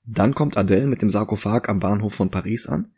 Dann 0.06 0.34
kommt 0.34 0.58
Adele 0.58 0.88
mit 0.88 1.02
dem 1.02 1.10
Sarkophag 1.10 1.70
am 1.70 1.80
Bahnhof 1.80 2.14
von 2.14 2.32
Paris 2.32 2.68
an 2.68 2.92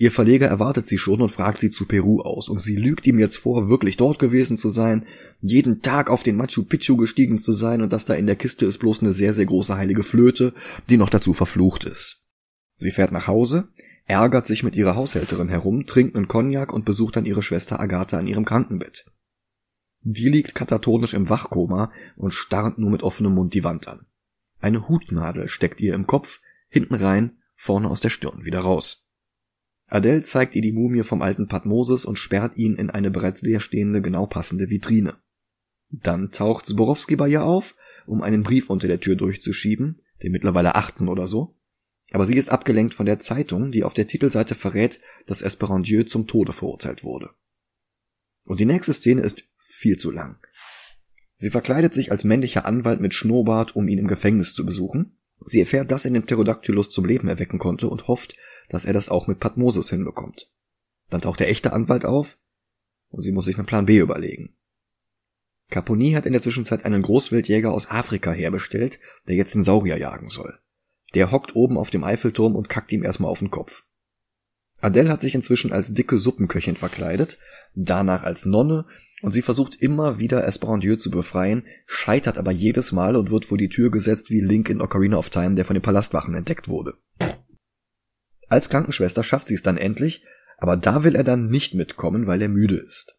Ihr 0.00 0.10
Verleger 0.10 0.46
erwartet 0.46 0.86
sie 0.86 0.96
schon 0.96 1.20
und 1.20 1.30
fragt 1.30 1.58
sie 1.58 1.70
zu 1.70 1.84
Peru 1.84 2.22
aus, 2.22 2.48
und 2.48 2.62
sie 2.62 2.74
lügt 2.74 3.06
ihm 3.06 3.18
jetzt 3.18 3.36
vor, 3.36 3.68
wirklich 3.68 3.98
dort 3.98 4.18
gewesen 4.18 4.56
zu 4.56 4.70
sein, 4.70 5.04
jeden 5.42 5.82
Tag 5.82 6.08
auf 6.08 6.22
den 6.22 6.36
Machu 6.36 6.64
Picchu 6.64 6.96
gestiegen 6.96 7.38
zu 7.38 7.52
sein 7.52 7.82
und 7.82 7.92
dass 7.92 8.06
da 8.06 8.14
in 8.14 8.26
der 8.26 8.36
Kiste 8.36 8.64
ist 8.64 8.78
bloß 8.78 9.02
eine 9.02 9.12
sehr, 9.12 9.34
sehr 9.34 9.44
große 9.44 9.76
heilige 9.76 10.02
Flöte, 10.02 10.54
die 10.88 10.96
noch 10.96 11.10
dazu 11.10 11.34
verflucht 11.34 11.84
ist. 11.84 12.22
Sie 12.76 12.92
fährt 12.92 13.12
nach 13.12 13.26
Hause, 13.26 13.68
ärgert 14.06 14.46
sich 14.46 14.62
mit 14.62 14.74
ihrer 14.74 14.96
Haushälterin 14.96 15.50
herum, 15.50 15.84
trinkt 15.84 16.16
einen 16.16 16.28
Cognac 16.28 16.72
und 16.72 16.86
besucht 16.86 17.16
dann 17.16 17.26
ihre 17.26 17.42
Schwester 17.42 17.78
Agathe 17.78 18.16
an 18.16 18.26
ihrem 18.26 18.46
Krankenbett. 18.46 19.04
Die 20.02 20.28
liegt 20.28 20.54
katatonisch 20.54 21.14
im 21.14 21.28
Wachkoma 21.28 21.92
und 22.16 22.32
starrt 22.32 22.78
nur 22.78 22.90
mit 22.90 23.02
offenem 23.02 23.34
Mund 23.34 23.52
die 23.52 23.64
Wand 23.64 23.86
an. 23.86 24.06
Eine 24.60 24.88
Hutnadel 24.88 25.48
steckt 25.48 25.80
ihr 25.80 25.94
im 25.94 26.06
Kopf, 26.06 26.40
hinten 26.68 26.94
rein, 26.94 27.38
vorne 27.54 27.90
aus 27.90 28.00
der 28.00 28.10
Stirn 28.10 28.44
wieder 28.44 28.60
raus. 28.60 29.06
Adele 29.86 30.22
zeigt 30.22 30.54
ihr 30.54 30.62
die 30.62 30.72
Mumie 30.72 31.02
vom 31.02 31.20
alten 31.20 31.48
Patmoses 31.48 32.04
und 32.04 32.16
sperrt 32.16 32.56
ihn 32.56 32.76
in 32.76 32.90
eine 32.90 33.10
bereits 33.10 33.42
leerstehende, 33.42 34.00
genau 34.00 34.26
passende 34.26 34.70
Vitrine. 34.70 35.16
Dann 35.90 36.30
taucht 36.30 36.66
Zborowski 36.66 37.16
bei 37.16 37.28
ihr 37.28 37.42
auf, 37.42 37.74
um 38.06 38.22
einen 38.22 38.42
Brief 38.42 38.70
unter 38.70 38.86
der 38.86 39.00
Tür 39.00 39.16
durchzuschieben, 39.16 40.00
den 40.22 40.32
mittlerweile 40.32 40.76
achten 40.76 41.08
oder 41.08 41.26
so. 41.26 41.56
Aber 42.12 42.26
sie 42.26 42.36
ist 42.36 42.50
abgelenkt 42.50 42.94
von 42.94 43.06
der 43.06 43.18
Zeitung, 43.18 43.72
die 43.72 43.84
auf 43.84 43.94
der 43.94 44.06
Titelseite 44.06 44.54
verrät, 44.54 45.00
dass 45.26 45.42
Esperandieu 45.42 46.04
zum 46.04 46.26
Tode 46.26 46.52
verurteilt 46.52 47.04
wurde. 47.04 47.30
Und 48.44 48.60
die 48.60 48.66
nächste 48.66 48.92
Szene 48.92 49.20
ist 49.22 49.44
viel 49.80 49.96
zu 49.96 50.10
lang. 50.10 50.36
Sie 51.34 51.50
verkleidet 51.50 51.94
sich 51.94 52.12
als 52.12 52.24
männlicher 52.24 52.66
Anwalt 52.66 53.00
mit 53.00 53.14
Schnurrbart, 53.14 53.74
um 53.74 53.88
ihn 53.88 53.98
im 53.98 54.08
Gefängnis 54.08 54.52
zu 54.52 54.66
besuchen. 54.66 55.16
Sie 55.46 55.58
erfährt, 55.58 55.90
dass 55.90 56.04
er 56.04 56.10
den 56.10 56.26
Pterodactylus 56.26 56.90
zum 56.90 57.06
Leben 57.06 57.28
erwecken 57.28 57.58
konnte 57.58 57.88
und 57.88 58.06
hofft, 58.06 58.36
dass 58.68 58.84
er 58.84 58.92
das 58.92 59.08
auch 59.08 59.26
mit 59.26 59.40
Patmoses 59.40 59.88
hinbekommt. 59.88 60.52
Dann 61.08 61.22
taucht 61.22 61.40
der 61.40 61.48
echte 61.48 61.72
Anwalt 61.72 62.04
auf 62.04 62.38
und 63.08 63.22
sie 63.22 63.32
muss 63.32 63.46
sich 63.46 63.56
einen 63.56 63.66
Plan 63.66 63.86
B 63.86 63.98
überlegen. 63.98 64.54
Caponi 65.70 66.12
hat 66.12 66.26
in 66.26 66.32
der 66.32 66.42
Zwischenzeit 66.42 66.84
einen 66.84 67.00
Großwildjäger 67.00 67.72
aus 67.72 67.90
Afrika 67.90 68.32
herbestellt, 68.32 69.00
der 69.26 69.36
jetzt 69.36 69.54
den 69.54 69.64
Saurier 69.64 69.96
jagen 69.96 70.28
soll. 70.28 70.58
Der 71.14 71.30
hockt 71.30 71.56
oben 71.56 71.78
auf 71.78 71.90
dem 71.90 72.04
Eiffelturm 72.04 72.54
und 72.54 72.68
kackt 72.68 72.92
ihm 72.92 73.02
erstmal 73.02 73.30
auf 73.30 73.38
den 73.38 73.50
Kopf. 73.50 73.84
Adele 74.80 75.10
hat 75.10 75.20
sich 75.20 75.34
inzwischen 75.34 75.72
als 75.72 75.94
dicke 75.94 76.18
Suppenköchin 76.18 76.76
verkleidet, 76.76 77.38
danach 77.74 78.22
als 78.22 78.46
Nonne 78.46 78.86
und 79.22 79.32
sie 79.32 79.42
versucht 79.42 79.76
immer 79.76 80.18
wieder 80.18 80.46
Esperandieu 80.46 80.96
zu 80.96 81.10
befreien, 81.10 81.66
scheitert 81.86 82.38
aber 82.38 82.50
jedes 82.50 82.92
Mal 82.92 83.16
und 83.16 83.30
wird 83.30 83.44
vor 83.44 83.58
die 83.58 83.68
Tür 83.68 83.90
gesetzt 83.90 84.30
wie 84.30 84.40
Link 84.40 84.68
in 84.68 84.80
Ocarina 84.80 85.16
of 85.16 85.30
Time, 85.30 85.54
der 85.54 85.64
von 85.64 85.74
den 85.74 85.82
Palastwachen 85.82 86.34
entdeckt 86.34 86.68
wurde. 86.68 86.94
Als 88.48 88.68
Krankenschwester 88.68 89.22
schafft 89.22 89.46
sie 89.46 89.54
es 89.54 89.62
dann 89.62 89.76
endlich, 89.76 90.24
aber 90.58 90.76
da 90.76 91.04
will 91.04 91.14
er 91.14 91.24
dann 91.24 91.48
nicht 91.48 91.74
mitkommen, 91.74 92.26
weil 92.26 92.42
er 92.42 92.48
müde 92.48 92.76
ist. 92.76 93.16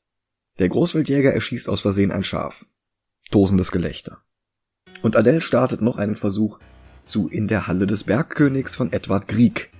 Der 0.59 0.69
Großwildjäger 0.69 1.33
erschießt 1.33 1.69
aus 1.69 1.81
Versehen 1.81 2.11
ein 2.11 2.23
Schaf. 2.23 2.65
Tosendes 3.31 3.71
Gelächter. 3.71 4.21
Und 5.01 5.15
Adele 5.15 5.41
startet 5.41 5.81
noch 5.81 5.97
einen 5.97 6.15
Versuch 6.15 6.59
zu 7.01 7.29
In 7.29 7.47
der 7.47 7.67
Halle 7.67 7.87
des 7.87 8.03
Bergkönigs 8.03 8.75
von 8.75 8.91
Edward 8.91 9.27
Grieg. 9.27 9.71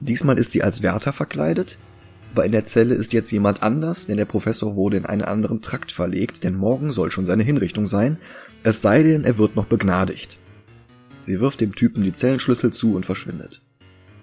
Diesmal 0.00 0.38
ist 0.38 0.50
sie 0.50 0.62
als 0.62 0.82
Wärter 0.82 1.12
verkleidet, 1.12 1.78
aber 2.34 2.44
in 2.44 2.50
der 2.50 2.64
Zelle 2.64 2.96
ist 2.96 3.12
jetzt 3.12 3.30
jemand 3.30 3.62
anders, 3.62 4.06
denn 4.06 4.16
der 4.16 4.24
Professor 4.24 4.74
wurde 4.74 4.96
in 4.96 5.06
einen 5.06 5.22
anderen 5.22 5.62
Trakt 5.62 5.92
verlegt, 5.92 6.42
denn 6.42 6.56
morgen 6.56 6.90
soll 6.90 7.12
schon 7.12 7.26
seine 7.26 7.44
Hinrichtung 7.44 7.86
sein, 7.86 8.18
es 8.64 8.82
sei 8.82 9.04
denn, 9.04 9.22
er 9.22 9.38
wird 9.38 9.54
noch 9.54 9.66
begnadigt. 9.66 10.36
Sie 11.20 11.38
wirft 11.38 11.60
dem 11.60 11.76
Typen 11.76 12.02
die 12.02 12.12
Zellenschlüssel 12.12 12.72
zu 12.72 12.96
und 12.96 13.06
verschwindet. 13.06 13.62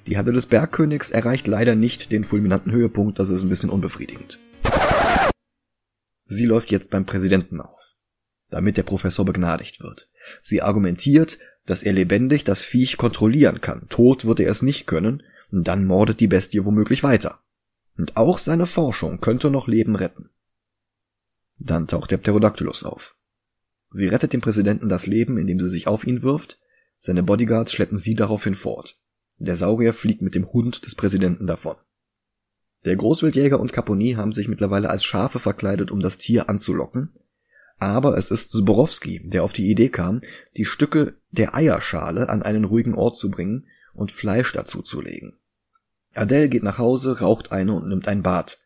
Die 0.07 0.17
Halle 0.17 0.33
des 0.33 0.45
Bergkönigs 0.47 1.09
erreicht 1.09 1.47
leider 1.47 1.75
nicht 1.75 2.11
den 2.11 2.25
fulminanten 2.25 2.73
Höhepunkt, 2.73 3.17
das 3.17 3.29
ist 3.29 3.43
ein 3.43 3.49
bisschen 3.49 3.69
unbefriedigend. 3.69 4.39
Sie 6.25 6.45
läuft 6.45 6.69
jetzt 6.69 6.89
beim 6.89 7.05
Präsidenten 7.05 7.61
auf, 7.61 7.95
damit 8.49 8.75
der 8.75 8.83
Professor 8.83 9.23
begnadigt 9.23 9.79
wird. 9.79 10.09
Sie 10.41 10.61
argumentiert, 10.61 11.39
dass 11.65 11.81
er 11.81 11.93
lebendig 11.93 12.43
das 12.43 12.61
Viech 12.61 12.97
kontrollieren 12.97 13.61
kann. 13.61 13.87
Tot 13.87 14.25
wird 14.25 14.41
er 14.41 14.51
es 14.51 14.61
nicht 14.61 14.85
können, 14.85 15.23
und 15.49 15.69
dann 15.69 15.85
mordet 15.85 16.19
die 16.19 16.27
Bestie 16.27 16.65
womöglich 16.65 17.03
weiter. 17.03 17.39
Und 17.97 18.17
auch 18.17 18.37
seine 18.37 18.65
Forschung 18.65 19.19
könnte 19.19 19.51
noch 19.51 19.67
Leben 19.67 19.95
retten. 19.95 20.29
Dann 21.57 21.87
taucht 21.87 22.11
der 22.11 22.17
Pterodactylus 22.17 22.83
auf. 22.83 23.15
Sie 23.91 24.07
rettet 24.07 24.33
dem 24.33 24.41
Präsidenten 24.41 24.89
das 24.89 25.05
Leben, 25.05 25.37
indem 25.37 25.59
sie 25.59 25.69
sich 25.69 25.87
auf 25.87 26.07
ihn 26.07 26.23
wirft, 26.23 26.59
seine 26.97 27.23
Bodyguards 27.23 27.71
schleppen 27.71 27.97
sie 27.97 28.13
daraufhin 28.13 28.53
fort. 28.55 28.99
Der 29.39 29.55
Saurier 29.55 29.91
fliegt 29.93 30.21
mit 30.21 30.35
dem 30.35 30.51
Hund 30.53 30.85
des 30.85 30.93
Präsidenten 30.93 31.47
davon. 31.47 31.75
Der 32.85 32.95
Großwildjäger 32.95 33.59
und 33.59 33.73
Caponi 33.73 34.13
haben 34.13 34.33
sich 34.33 34.47
mittlerweile 34.47 34.89
als 34.89 35.03
Schafe 35.03 35.39
verkleidet, 35.39 35.89
um 35.89 35.99
das 35.99 36.19
Tier 36.19 36.47
anzulocken. 36.47 37.09
Aber 37.79 38.17
es 38.17 38.29
ist 38.29 38.51
Zborowski, 38.51 39.27
der 39.27 39.43
auf 39.43 39.53
die 39.53 39.69
Idee 39.69 39.89
kam, 39.89 40.21
die 40.57 40.65
Stücke 40.65 41.15
der 41.31 41.55
Eierschale 41.55 42.29
an 42.29 42.43
einen 42.43 42.65
ruhigen 42.65 42.93
Ort 42.93 43.17
zu 43.17 43.31
bringen 43.31 43.67
und 43.95 44.11
Fleisch 44.11 44.53
dazu 44.53 44.83
zu 44.83 45.01
legen. 45.01 45.39
Adele 46.13 46.49
geht 46.49 46.63
nach 46.63 46.77
Hause, 46.77 47.19
raucht 47.19 47.51
eine 47.51 47.73
und 47.73 47.87
nimmt 47.87 48.07
ein 48.07 48.21
Bad. 48.21 48.59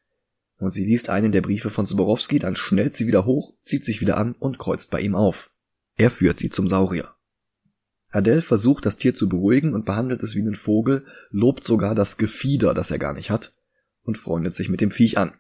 Und 0.58 0.72
sie 0.72 0.86
liest 0.86 1.10
einen 1.10 1.32
der 1.32 1.42
Briefe 1.42 1.70
von 1.70 1.86
Zborowski, 1.86 2.40
dann 2.40 2.56
schnellt 2.56 2.96
sie 2.96 3.08
wieder 3.08 3.26
hoch, 3.26 3.54
zieht 3.62 3.86
sich 3.86 4.02
wieder 4.02 4.18
an 4.18 4.34
und 4.34 4.58
kreuzt 4.58 4.90
bei 4.90 5.02
ihm 5.02 5.16
auf. 5.16 5.52
Er 5.96 6.10
führt 6.10 6.40
sie 6.40 6.50
zum 6.50 6.68
Saurier. 6.68 7.14
Adele 8.12 8.42
versucht, 8.42 8.86
das 8.86 8.98
Tier 8.98 9.14
zu 9.14 9.28
beruhigen 9.28 9.74
und 9.74 9.86
behandelt 9.86 10.24
es 10.24 10.36
wie 10.36 10.40
einen 10.40 10.56
Vogel, 10.56 11.06
lobt 11.30 11.66
sogar 11.66 11.96
das 11.96 12.18
Gefieder, 12.18 12.74
das 12.74 12.90
er 12.90 13.00
gar 13.00 13.14
nicht 13.14 13.30
hat, 13.30 13.54
und 14.04 14.18
freundet 14.18 14.56
sich 14.56 14.70
mit 14.70 14.80
dem 14.80 14.92
Viech 14.92 15.18
an. 15.18 15.34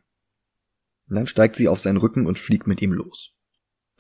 Und 1.07 1.15
dann 1.15 1.27
steigt 1.27 1.55
sie 1.55 1.69
auf 1.69 1.79
seinen 1.79 1.97
Rücken 1.97 2.25
und 2.25 2.37
fliegt 2.37 2.67
mit 2.67 2.81
ihm 2.81 2.91
los. 2.91 3.31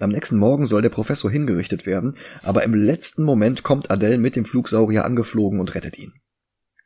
Am 0.01 0.09
nächsten 0.09 0.37
Morgen 0.37 0.67
soll 0.67 0.81
der 0.81 0.89
Professor 0.89 1.31
hingerichtet 1.31 1.85
werden, 1.85 2.17
aber 2.43 2.63
im 2.63 2.73
letzten 2.73 3.23
Moment 3.23 3.63
kommt 3.63 3.91
Adele 3.91 4.17
mit 4.17 4.35
dem 4.35 4.43
Flugsaurier 4.43 5.05
angeflogen 5.05 5.61
und 5.61 5.73
rettet 5.73 5.97
ihn. 5.97 6.13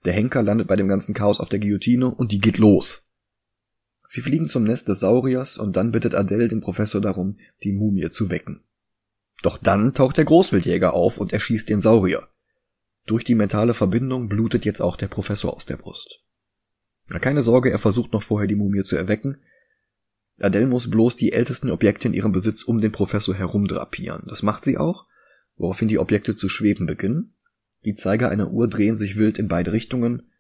Der 0.06 0.13
Henker 0.13 0.41
landet 0.44 0.68
bei 0.68 0.75
dem 0.75 0.88
ganzen 0.88 1.13
Chaos 1.13 1.39
auf 1.39 1.50
der 1.50 1.60
Guillotine 1.60 2.10
und 2.10 2.32
die 2.32 2.38
geht 2.39 2.58
los. 2.58 3.03
Sie 4.03 4.22
fliegen 4.22 4.48
zum 4.48 4.63
Nest 4.63 4.88
des 4.88 5.01
Sauriers 5.01 5.58
und 5.58 5.75
dann 5.75 5.91
bittet 5.91 6.15
Adele 6.15 6.48
den 6.48 6.62
Professor 6.62 7.01
darum, 7.01 7.38
die 7.63 7.72
Mumie 7.72 8.10
zu 8.10 8.29
wecken. 8.29 8.63
Doch 9.44 9.58
dann 9.58 9.94
taucht 9.94 10.18
der 10.18 10.25
Großwildjäger 10.25 10.94
auf 10.94 11.18
und 11.18 11.32
erschießt 11.32 11.70
den 11.70 11.82
Saurier. 11.82 12.27
Durch 13.06 13.24
die 13.24 13.36
mentale 13.36 13.74
Verbindung 13.74 14.29
blutet 14.29 14.65
jetzt 14.65 14.82
auch 14.82 14.96
der 14.96 15.08
Professor 15.08 15.56
aus 15.56 15.65
der 15.65 15.77
Brust. 15.77 16.24
Na, 17.08 17.20
keine 17.20 17.41
Sorge, 17.41 17.72
er 17.72 17.79
versucht 17.79 18.13
noch 18.13 18.24
vorher 18.24 18.48
die 18.48 18.56
Mumie 18.56 18.84
zu 18.84 18.96
erwecken. 18.96 19.38
Adele 20.39 20.68
muss 20.68 20.89
bloß 20.89 21.15
die 21.15 21.32
ältesten 21.32 21.70
Objekte 21.70 22.08
in 22.08 22.13
ihrem 22.13 22.32
Besitz 22.32 22.63
um 22.63 22.82
den 22.82 22.91
Professor 22.91 23.36
herumdrapieren. 23.36 24.24
Das 24.27 24.44
macht 24.44 24.63
sie 24.63 24.77
auch, 24.77 25.08
woraufhin 25.58 25.88
die 25.88 26.00
Objekte 26.00 26.36
zu 26.36 26.50
schweben 26.50 26.86
beginnen. 26.86 27.36
Die 27.86 27.96
Zeiger 27.96 28.30
einer 28.30 28.52
Uhr 28.52 28.68
drehen 28.68 28.96
sich 28.96 29.16
wild 29.16 29.38
in 29.38 29.48
beide 29.48 29.72
Richtungen. 29.72 30.32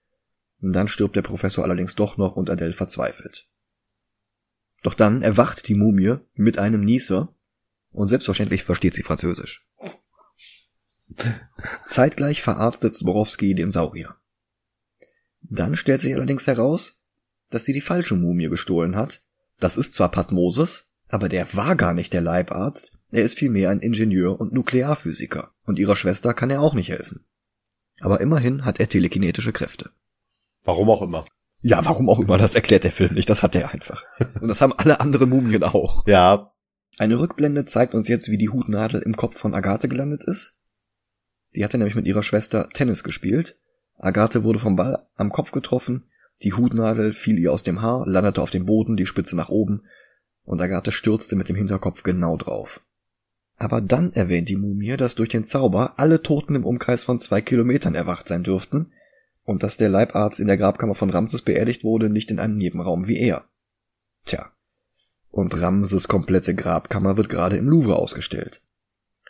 Dann 0.59 0.87
stirbt 0.87 1.15
der 1.15 1.21
Professor 1.21 1.63
allerdings 1.63 1.95
doch 1.95 2.17
noch 2.17 2.35
und 2.35 2.49
Adele 2.49 2.73
verzweifelt. 2.73 3.47
Doch 4.83 4.93
dann 4.93 5.21
erwacht 5.21 5.67
die 5.67 5.75
Mumie 5.75 6.17
mit 6.33 6.57
einem 6.57 6.83
Nieser 6.83 7.33
und 7.91 8.07
selbstverständlich 8.07 8.63
versteht 8.63 8.93
sie 8.93 9.03
Französisch. 9.03 9.67
Zeitgleich 11.87 12.41
verarztet 12.41 12.95
Zborowski 12.95 13.55
den 13.55 13.71
Saurier. 13.71 14.15
Dann 15.41 15.75
stellt 15.75 16.01
sich 16.01 16.13
allerdings 16.13 16.47
heraus, 16.47 17.01
dass 17.49 17.65
sie 17.65 17.73
die 17.73 17.81
falsche 17.81 18.15
Mumie 18.15 18.49
gestohlen 18.49 18.95
hat, 18.95 19.23
Das 19.59 19.77
ist 19.77 19.93
zwar 19.93 20.09
Patmoses, 20.09 20.89
aber 21.09 21.27
der 21.27 21.53
war 21.53 21.75
gar 21.75 21.93
nicht 21.93 22.13
der 22.13 22.21
Leibarzt, 22.21 22.93
er 23.11 23.23
ist 23.23 23.37
vielmehr 23.37 23.69
ein 23.69 23.81
Ingenieur 23.81 24.39
und 24.39 24.53
Nuklearphysiker, 24.53 25.53
und 25.63 25.79
ihrer 25.79 25.95
Schwester 25.95 26.33
kann 26.33 26.49
er 26.49 26.61
auch 26.61 26.75
nicht 26.75 26.89
helfen. 26.89 27.25
Aber 27.99 28.21
immerhin 28.21 28.65
hat 28.65 28.79
er 28.79 28.89
telekinetische 28.89 29.51
Kräfte. 29.51 29.91
Warum 30.63 30.89
auch 30.89 31.01
immer. 31.01 31.25
Ja, 31.61 31.83
warum 31.83 32.09
auch 32.09 32.19
immer, 32.19 32.37
das 32.37 32.55
erklärt 32.55 32.85
der 32.85 32.91
Film 32.91 33.13
nicht, 33.13 33.29
das 33.29 33.43
hat 33.43 33.55
er 33.55 33.71
einfach. 33.73 34.03
Und 34.41 34.47
das 34.47 34.61
haben 34.61 34.73
alle 34.73 35.01
anderen 35.01 35.29
Mumien 35.29 35.63
auch. 35.63 36.07
Ja. 36.07 36.53
Eine 36.97 37.19
Rückblende 37.19 37.65
zeigt 37.65 37.93
uns 37.93 38.07
jetzt, 38.07 38.29
wie 38.29 38.37
die 38.37 38.49
Hutnadel 38.49 39.01
im 39.01 39.15
Kopf 39.15 39.37
von 39.37 39.53
Agathe 39.53 39.87
gelandet 39.87 40.23
ist. 40.23 40.57
Die 41.55 41.63
hatte 41.63 41.77
nämlich 41.77 41.95
mit 41.95 42.05
ihrer 42.05 42.23
Schwester 42.23 42.69
Tennis 42.69 43.03
gespielt. 43.03 43.57
Agathe 43.97 44.43
wurde 44.43 44.59
vom 44.59 44.75
Ball 44.75 45.07
am 45.15 45.31
Kopf 45.31 45.51
getroffen, 45.51 46.09
die 46.41 46.53
Hutnadel 46.53 47.11
fiel 47.13 47.37
ihr 47.37 47.51
aus 47.51 47.63
dem 47.63 47.81
Haar, 47.81 48.07
landete 48.07 48.41
auf 48.41 48.49
dem 48.49 48.65
Boden, 48.65 48.95
die 48.95 49.05
Spitze 49.05 49.35
nach 49.35 49.49
oben, 49.49 49.83
und 50.43 50.61
Agathe 50.61 50.91
stürzte 50.91 51.35
mit 51.35 51.49
dem 51.49 51.55
Hinterkopf 51.55 52.03
genau 52.03 52.37
drauf. 52.37 52.81
Aber 53.59 53.81
dann 53.81 54.13
erwähnt 54.13 54.47
die 54.47 54.55
Mumie, 54.55 54.95
dass 54.95 55.15
durch 55.15 55.29
den 55.29 55.43
Zauber 55.43 55.99
alle 55.99 56.23
Toten 56.23 56.55
im 56.55 56.65
Umkreis 56.65 57.03
von 57.03 57.19
zwei 57.19 57.41
Kilometern 57.41 57.93
erwacht 57.93 58.29
sein 58.29 58.41
dürften 58.41 58.93
und 59.43 59.63
dass 59.63 59.75
der 59.75 59.89
Leibarzt 59.89 60.39
in 60.39 60.47
der 60.47 60.57
Grabkammer 60.57 60.95
von 60.95 61.09
Ramses 61.09 61.41
beerdigt 61.41 61.83
wurde, 61.83 62.09
nicht 62.09 62.31
in 62.31 62.39
einem 62.39 62.55
Nebenraum 62.55 63.07
wie 63.07 63.19
er. 63.19 63.43
Tja. 64.25 64.53
Und 65.29 65.61
Ramses 65.61 66.07
komplette 66.07 66.55
Grabkammer 66.55 67.17
wird 67.17 67.27
gerade 67.27 67.57
im 67.57 67.67
Louvre 67.67 67.97
ausgestellt. 67.97 68.61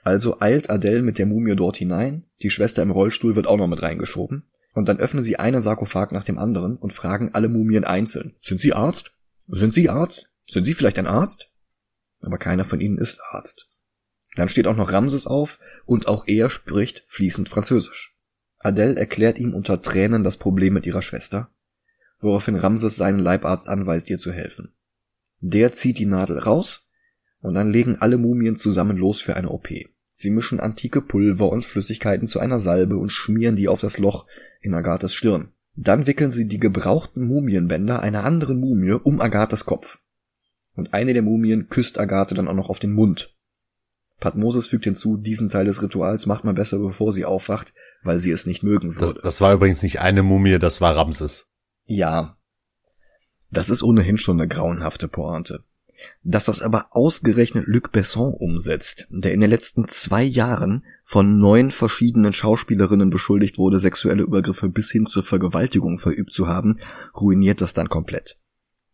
Also 0.04 0.40
eilt 0.40 0.70
Adele 0.70 1.02
mit 1.02 1.18
der 1.18 1.26
Mumie 1.26 1.56
dort 1.56 1.78
hinein, 1.78 2.26
die 2.42 2.52
Schwester 2.52 2.84
im 2.84 2.92
Rollstuhl 2.92 3.36
wird 3.36 3.48
auch 3.48 3.58
noch 3.58 3.68
mit 3.68 3.82
reingeschoben, 3.82 4.44
und 4.74 4.88
dann 4.88 5.00
öffnen 5.00 5.24
sie 5.24 5.40
einen 5.40 5.64
Sarkophag 5.64 6.12
nach 6.12 6.24
dem 6.24 6.38
anderen 6.38 6.78
und 6.78 6.94
fragen 6.94 7.32
alle 7.34 7.50
Mumien 7.50 7.84
einzeln. 7.84 8.36
Sind 8.40 8.62
Sie 8.62 8.74
Arzt? 8.74 9.12
Sind 9.48 9.74
Sie 9.74 9.90
Arzt? 9.90 10.30
Sind 10.48 10.66
Sie 10.66 10.74
vielleicht 10.74 11.00
ein 11.00 11.08
Arzt? 11.08 11.50
Aber 12.22 12.38
keiner 12.38 12.64
von 12.64 12.80
ihnen 12.80 12.98
ist 12.98 13.20
Arzt. 13.32 13.69
Dann 14.36 14.50
steht 14.50 14.68
auch 14.68 14.76
noch 14.76 14.92
Ramses 14.92 15.28
auf 15.28 15.60
und 15.86 16.08
auch 16.08 16.28
er 16.28 16.50
spricht 16.50 17.04
fließend 17.08 17.50
Französisch. 17.50 18.16
Adele 18.60 18.96
erklärt 18.96 19.40
ihm 19.40 19.54
unter 19.54 19.82
Tränen 19.82 20.24
das 20.24 20.38
Problem 20.38 20.74
mit 20.74 20.86
ihrer 20.86 21.02
Schwester, 21.02 21.50
woraufhin 22.20 22.56
Ramses 22.56 22.98
seinen 22.98 23.20
Leibarzt 23.20 23.70
anweist, 23.70 24.10
ihr 24.10 24.20
zu 24.20 24.32
helfen. 24.32 24.74
Der 25.40 25.72
zieht 25.72 25.98
die 25.98 26.06
Nadel 26.06 26.40
raus 26.40 26.90
und 27.42 27.54
dann 27.54 27.72
legen 27.72 27.98
alle 28.00 28.18
Mumien 28.18 28.58
zusammen 28.58 28.98
los 28.98 29.22
für 29.22 29.36
eine 29.36 29.50
OP. 29.50 29.70
Sie 30.16 30.32
mischen 30.32 30.60
antike 30.60 31.02
Pulver 31.02 31.50
und 31.50 31.64
Flüssigkeiten 31.64 32.28
zu 32.28 32.42
einer 32.42 32.60
Salbe 32.60 32.98
und 32.98 33.10
schmieren 33.10 33.56
die 33.56 33.70
auf 33.70 33.80
das 33.80 33.98
Loch 33.98 34.28
in 34.60 34.74
Agathes 34.74 35.14
Stirn. 35.14 35.54
Dann 35.76 36.08
wickeln 36.08 36.34
sie 36.34 36.46
die 36.46 36.60
gebrauchten 36.60 37.26
Mumienbänder 37.26 38.02
einer 38.02 38.26
anderen 38.26 38.60
Mumie 38.60 39.00
um 39.02 39.22
Agathes 39.22 39.64
Kopf. 39.64 40.00
Und 40.76 40.94
eine 40.94 41.14
der 41.14 41.22
Mumien 41.22 41.70
küsst 41.70 41.98
Agathe 41.98 42.36
dann 42.36 42.50
auch 42.50 42.54
noch 42.54 42.70
auf 42.70 42.80
den 42.80 42.92
Mund. 42.92 43.34
Patmoses 44.20 44.68
fügt 44.68 44.84
hinzu, 44.84 45.18
diesen 45.18 45.50
Teil 45.50 45.66
des 45.66 45.82
Rituals 45.82 46.26
macht 46.26 46.44
man 46.44 46.56
besser, 46.56 46.80
bevor 46.80 47.14
sie 47.14 47.26
aufwacht, 47.26 47.74
weil 48.04 48.20
sie 48.20 48.32
es 48.32 48.46
nicht 48.46 48.64
mögen 48.64 48.96
würde. 48.96 49.16
Das, 49.16 49.24
das 49.24 49.42
war 49.42 49.54
übrigens 49.54 49.82
nicht 49.84 50.02
eine 50.02 50.24
Mumie, 50.24 50.60
das 50.60 50.82
war 50.82 50.96
Ramses. 50.96 51.52
Ja. 51.86 52.38
Das 53.50 53.70
ist 53.70 53.82
ohnehin 53.82 54.18
schon 54.18 54.40
eine 54.40 54.48
grauenhafte 54.48 55.08
Pointe. 55.08 55.64
Dass 56.24 56.46
das 56.46 56.62
aber 56.62 56.88
ausgerechnet 56.92 57.66
Luc 57.68 57.92
Besson 57.92 58.34
umsetzt, 58.34 59.08
der 59.10 59.34
in 59.34 59.42
den 59.42 59.50
letzten 59.50 59.88
zwei 59.88 60.24
Jahren 60.24 60.86
von 61.04 61.40
neun 61.40 61.72
verschiedenen 61.72 62.32
Schauspielerinnen 62.32 63.10
beschuldigt 63.10 63.58
wurde, 63.58 63.80
sexuelle 63.80 64.24
Übergriffe 64.24 64.70
bis 64.70 64.92
hin 64.92 65.08
zur 65.08 65.24
Vergewaltigung 65.24 65.98
verübt 65.98 66.34
zu 66.34 66.48
haben, 66.48 66.80
ruiniert 67.20 67.60
das 67.60 67.74
dann 67.74 67.90
komplett. 67.90 68.39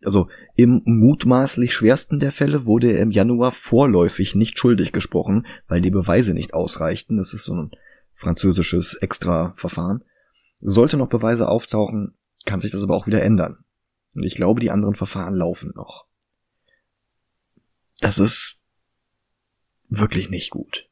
Also 0.06 0.30
im 0.56 0.82
mutmaßlich 0.86 1.74
schwersten 1.74 2.20
der 2.20 2.32
Fälle 2.32 2.66
wurde 2.66 2.92
er 2.92 3.02
im 3.02 3.12
Januar 3.12 3.52
vorläufig 3.52 4.36
nicht 4.36 4.60
schuldig 4.60 4.92
gesprochen, 4.92 5.48
weil 5.68 5.82
die 5.82 5.90
Beweise 5.90 6.34
nicht 6.34 6.54
ausreichten. 6.54 7.18
Das 7.18 7.34
ist 7.34 7.44
so 7.44 7.54
ein 7.54 7.72
französisches 8.14 8.94
Extra-Verfahren. 8.96 10.04
Sollte 10.62 10.98
noch 10.98 11.10
Beweise 11.10 11.48
auftauchen, 11.50 12.16
kann 12.46 12.60
sich 12.60 12.72
das 12.72 12.84
aber 12.84 12.96
auch 12.96 13.08
wieder 13.08 13.24
ändern. 13.24 13.66
Und 14.14 14.24
ich 14.24 14.36
glaube, 14.36 14.62
die 14.62 14.72
anderen 14.72 14.96
Verfahren 14.96 15.36
laufen 15.36 15.74
noch. 15.76 16.06
Das 18.00 18.20
ist 18.20 18.62
wirklich 19.90 20.30
nicht 20.30 20.50
gut. 20.50 20.90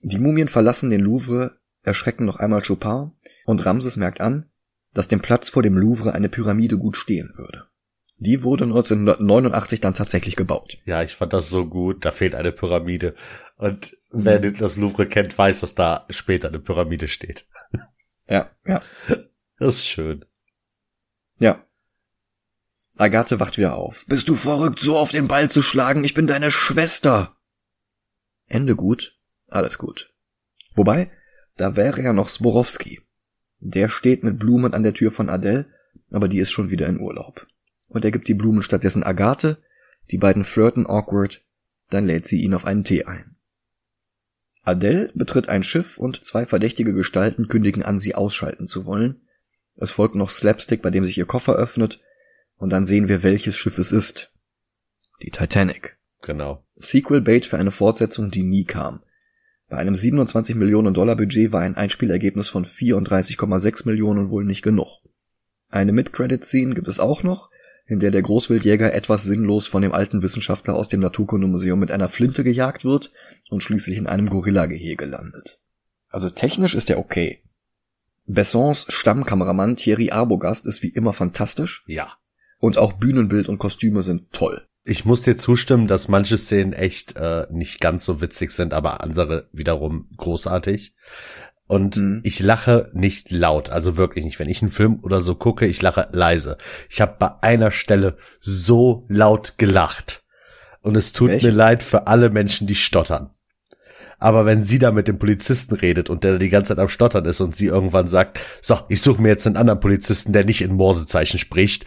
Die 0.00 0.18
Mumien 0.18 0.48
verlassen 0.48 0.90
den 0.90 1.00
Louvre, 1.00 1.58
erschrecken 1.82 2.24
noch 2.24 2.36
einmal 2.36 2.62
Chopin 2.62 3.12
und 3.46 3.64
Ramses 3.64 3.96
merkt 3.96 4.20
an, 4.20 4.50
dass 4.92 5.08
dem 5.08 5.20
Platz 5.20 5.48
vor 5.48 5.62
dem 5.62 5.76
Louvre 5.76 6.12
eine 6.12 6.28
Pyramide 6.28 6.78
gut 6.78 6.96
stehen 6.96 7.32
würde. 7.36 7.66
Die 8.16 8.42
wurde 8.42 8.64
1989 8.64 9.80
dann 9.80 9.94
tatsächlich 9.94 10.36
gebaut. 10.36 10.78
Ja, 10.84 11.02
ich 11.02 11.14
fand 11.14 11.32
das 11.32 11.50
so 11.50 11.66
gut. 11.66 12.04
Da 12.04 12.10
fehlt 12.12 12.34
eine 12.34 12.52
Pyramide. 12.52 13.14
Und 13.56 13.96
wer 14.10 14.40
mhm. 14.40 14.56
das 14.56 14.76
Louvre 14.76 15.06
kennt, 15.06 15.36
weiß, 15.36 15.60
dass 15.60 15.74
da 15.74 16.06
später 16.10 16.48
eine 16.48 16.60
Pyramide 16.60 17.08
steht. 17.08 17.46
Ja, 18.28 18.50
ja. 18.66 18.82
Das 19.56 19.76
ist 19.76 19.86
schön. 19.86 20.24
Ja. 21.38 21.64
Agathe 22.96 23.38
wacht 23.38 23.56
wieder 23.56 23.76
auf. 23.76 24.04
Bist 24.08 24.28
du 24.28 24.34
verrückt, 24.34 24.80
so 24.80 24.98
auf 24.98 25.12
den 25.12 25.28
Ball 25.28 25.48
zu 25.48 25.62
schlagen? 25.62 26.02
Ich 26.02 26.12
bin 26.12 26.26
deine 26.26 26.50
Schwester. 26.50 27.36
Ende 28.48 28.74
gut, 28.74 29.16
alles 29.46 29.78
gut. 29.78 30.12
Wobei, 30.74 31.12
da 31.56 31.76
wäre 31.76 32.02
ja 32.02 32.12
noch 32.12 32.28
Sborowski. 32.28 33.00
Der 33.60 33.88
steht 33.88 34.24
mit 34.24 34.40
Blumen 34.40 34.74
an 34.74 34.82
der 34.82 34.92
Tür 34.92 35.12
von 35.12 35.28
Adele, 35.28 35.66
aber 36.10 36.26
die 36.26 36.38
ist 36.38 36.50
schon 36.50 36.70
wieder 36.70 36.88
in 36.88 36.98
Urlaub 36.98 37.46
und 37.88 38.04
er 38.04 38.10
gibt 38.10 38.28
die 38.28 38.34
Blumen 38.34 38.62
stattdessen 38.62 39.02
Agathe, 39.02 39.58
die 40.10 40.18
beiden 40.18 40.44
flirten 40.44 40.86
awkward, 40.86 41.42
dann 41.90 42.06
lädt 42.06 42.26
sie 42.26 42.40
ihn 42.40 42.54
auf 42.54 42.64
einen 42.64 42.84
Tee 42.84 43.04
ein. 43.04 43.36
Adele 44.62 45.10
betritt 45.14 45.48
ein 45.48 45.62
Schiff 45.62 45.98
und 45.98 46.24
zwei 46.24 46.46
verdächtige 46.46 46.94
Gestalten 46.94 47.48
kündigen 47.48 47.82
an, 47.82 47.98
sie 47.98 48.14
ausschalten 48.14 48.66
zu 48.66 48.86
wollen. 48.86 49.22
Es 49.76 49.90
folgt 49.90 50.14
noch 50.14 50.30
Slapstick, 50.30 50.80
bei 50.80 50.90
dem 50.90 51.04
sich 51.04 51.18
ihr 51.18 51.26
Koffer 51.26 51.54
öffnet, 51.54 52.00
und 52.56 52.70
dann 52.70 52.86
sehen 52.86 53.08
wir, 53.08 53.22
welches 53.22 53.56
Schiff 53.56 53.78
es 53.78 53.92
ist. 53.92 54.32
Die 55.22 55.30
Titanic. 55.30 55.98
Genau. 56.22 56.64
Sequel 56.76 57.20
Bait 57.20 57.44
für 57.44 57.58
eine 57.58 57.70
Fortsetzung, 57.70 58.30
die 58.30 58.42
nie 58.42 58.64
kam. 58.64 59.02
Bei 59.68 59.76
einem 59.76 59.96
27 59.96 60.54
Millionen 60.54 60.94
Dollar 60.94 61.16
Budget 61.16 61.52
war 61.52 61.60
ein 61.60 61.76
Einspielergebnis 61.76 62.48
von 62.48 62.64
34,6 62.64 63.86
Millionen 63.86 64.30
wohl 64.30 64.44
nicht 64.44 64.62
genug. 64.62 65.00
Eine 65.70 65.92
Mid-Credit-Scene 65.92 66.74
gibt 66.74 66.88
es 66.88 67.00
auch 67.00 67.22
noch, 67.22 67.50
in 67.86 68.00
der 68.00 68.10
der 68.10 68.22
Großwildjäger 68.22 68.94
etwas 68.94 69.24
sinnlos 69.24 69.66
von 69.66 69.82
dem 69.82 69.92
alten 69.92 70.22
Wissenschaftler 70.22 70.74
aus 70.74 70.88
dem 70.88 71.00
Naturkundemuseum 71.00 71.78
mit 71.78 71.92
einer 71.92 72.08
Flinte 72.08 72.44
gejagt 72.44 72.84
wird 72.84 73.12
und 73.50 73.62
schließlich 73.62 73.98
in 73.98 74.06
einem 74.06 74.30
Gorillagehege 74.30 75.04
landet. 75.04 75.60
Also 76.08 76.30
technisch 76.30 76.74
ist 76.74 76.90
er 76.90 76.98
okay. 76.98 77.42
Bessons 78.26 78.86
Stammkameramann 78.88 79.76
Thierry 79.76 80.10
Arbogast 80.10 80.64
ist 80.64 80.82
wie 80.82 80.88
immer 80.88 81.12
fantastisch. 81.12 81.84
Ja. 81.86 82.14
Und 82.58 82.78
auch 82.78 82.94
Bühnenbild 82.94 83.48
und 83.48 83.58
Kostüme 83.58 84.02
sind 84.02 84.32
toll. 84.32 84.66
Ich 84.84 85.04
muss 85.04 85.22
dir 85.22 85.36
zustimmen, 85.36 85.86
dass 85.86 86.08
manche 86.08 86.38
Szenen 86.38 86.72
echt 86.72 87.16
äh, 87.16 87.46
nicht 87.50 87.80
ganz 87.80 88.04
so 88.04 88.20
witzig 88.20 88.50
sind, 88.52 88.72
aber 88.74 89.02
andere 89.02 89.48
wiederum 89.52 90.08
großartig. 90.16 90.94
Und 91.66 91.96
mhm. 91.96 92.20
ich 92.24 92.40
lache 92.40 92.90
nicht 92.92 93.30
laut, 93.30 93.70
also 93.70 93.96
wirklich 93.96 94.24
nicht. 94.24 94.38
Wenn 94.38 94.50
ich 94.50 94.60
einen 94.60 94.70
Film 94.70 95.00
oder 95.02 95.22
so 95.22 95.34
gucke, 95.34 95.66
ich 95.66 95.80
lache 95.80 96.08
leise. 96.12 96.58
Ich 96.90 97.00
habe 97.00 97.16
bei 97.18 97.30
einer 97.42 97.70
Stelle 97.70 98.16
so 98.40 99.06
laut 99.08 99.56
gelacht. 99.56 100.24
Und 100.82 100.96
es 100.96 101.12
tut 101.12 101.30
Welche? 101.30 101.46
mir 101.46 101.52
leid 101.52 101.82
für 101.82 102.06
alle 102.06 102.28
Menschen, 102.28 102.66
die 102.66 102.74
stottern. 102.74 103.30
Aber 104.18 104.46
wenn 104.46 104.62
sie 104.62 104.78
da 104.78 104.92
mit 104.92 105.08
dem 105.08 105.18
Polizisten 105.18 105.74
redet 105.74 106.10
und 106.10 106.24
der 106.24 106.38
die 106.38 106.50
ganze 106.50 106.68
Zeit 106.68 106.78
am 106.78 106.88
Stottern 106.88 107.24
ist 107.24 107.40
und 107.40 107.56
sie 107.56 107.66
irgendwann 107.66 108.08
sagt, 108.08 108.38
so, 108.62 108.78
ich 108.88 109.00
suche 109.00 109.20
mir 109.20 109.28
jetzt 109.28 109.46
einen 109.46 109.56
anderen 109.56 109.80
Polizisten, 109.80 110.32
der 110.32 110.44
nicht 110.44 110.60
in 110.60 110.74
Morsezeichen 110.74 111.38
spricht. 111.38 111.84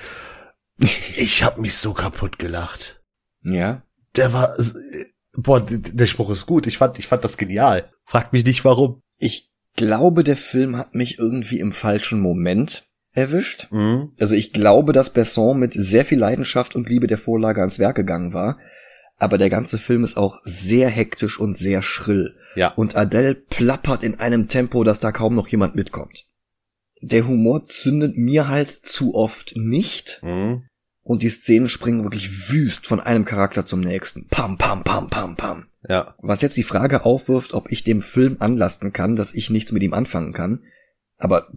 ich 0.79 1.43
hab 1.43 1.57
mich 1.57 1.75
so 1.75 1.93
kaputt 1.93 2.39
gelacht. 2.39 3.01
Ja. 3.43 3.83
Der 4.15 4.33
war, 4.33 4.55
boah, 5.33 5.61
der 5.61 6.05
Spruch 6.05 6.31
ist 6.31 6.45
gut. 6.47 6.67
Ich 6.67 6.77
fand, 6.77 6.99
ich 6.99 7.07
fand 7.07 7.23
das 7.23 7.37
genial. 7.37 7.91
Fragt 8.05 8.33
mich 8.33 8.43
nicht 8.43 8.65
warum. 8.65 9.01
Ich 9.17 9.51
glaube, 9.77 10.25
der 10.25 10.35
Film 10.35 10.75
hat 10.75 10.93
mich 10.93 11.17
irgendwie 11.17 11.59
im 11.61 11.71
falschen 11.71 12.19
Moment 12.19 12.85
erwischt. 13.13 13.67
Mhm. 13.71 14.11
Also 14.19 14.35
ich 14.35 14.51
glaube, 14.51 14.91
dass 14.91 15.13
Besson 15.13 15.59
mit 15.59 15.73
sehr 15.73 16.03
viel 16.03 16.19
Leidenschaft 16.19 16.75
und 16.75 16.89
Liebe 16.89 17.07
der 17.07 17.17
Vorlage 17.17 17.61
ans 17.61 17.79
Werk 17.79 17.95
gegangen 17.95 18.33
war. 18.33 18.59
Aber 19.17 19.37
der 19.37 19.49
ganze 19.49 19.77
Film 19.77 20.03
ist 20.03 20.17
auch 20.17 20.41
sehr 20.43 20.89
hektisch 20.89 21.39
und 21.39 21.57
sehr 21.57 21.81
schrill. 21.81 22.35
Ja. 22.55 22.69
Und 22.69 22.95
Adele 22.95 23.35
plappert 23.35 24.03
in 24.03 24.19
einem 24.19 24.47
Tempo, 24.47 24.83
dass 24.83 24.99
da 24.99 25.11
kaum 25.11 25.33
noch 25.35 25.47
jemand 25.47 25.75
mitkommt. 25.75 26.25
Der 27.01 27.27
Humor 27.27 27.65
zündet 27.65 28.17
mir 28.17 28.47
halt 28.47 28.69
zu 28.69 29.15
oft 29.15 29.55
nicht. 29.55 30.19
Mhm. 30.21 30.63
Und 31.01 31.23
die 31.23 31.29
Szenen 31.29 31.69
springen 31.69 32.03
wirklich 32.03 32.51
wüst 32.51 32.85
von 32.85 32.99
einem 32.99 33.23
Charakter 33.23 33.65
zum 33.65 33.79
nächsten. 33.79 34.27
Pam, 34.27 34.57
pam, 34.57 34.83
pam, 34.83 35.09
pam, 35.09 35.35
pam. 35.35 35.67
Ja. 35.87 36.15
Was 36.21 36.41
jetzt 36.41 36.57
die 36.57 36.63
Frage 36.63 37.05
aufwirft, 37.05 37.53
ob 37.53 37.71
ich 37.71 37.83
dem 37.83 38.01
Film 38.01 38.37
anlasten 38.39 38.91
kann, 38.93 39.15
dass 39.15 39.33
ich 39.33 39.49
nichts 39.49 39.71
mit 39.71 39.83
ihm 39.83 39.93
anfangen 39.93 40.33
kann. 40.33 40.63
Aber 41.17 41.47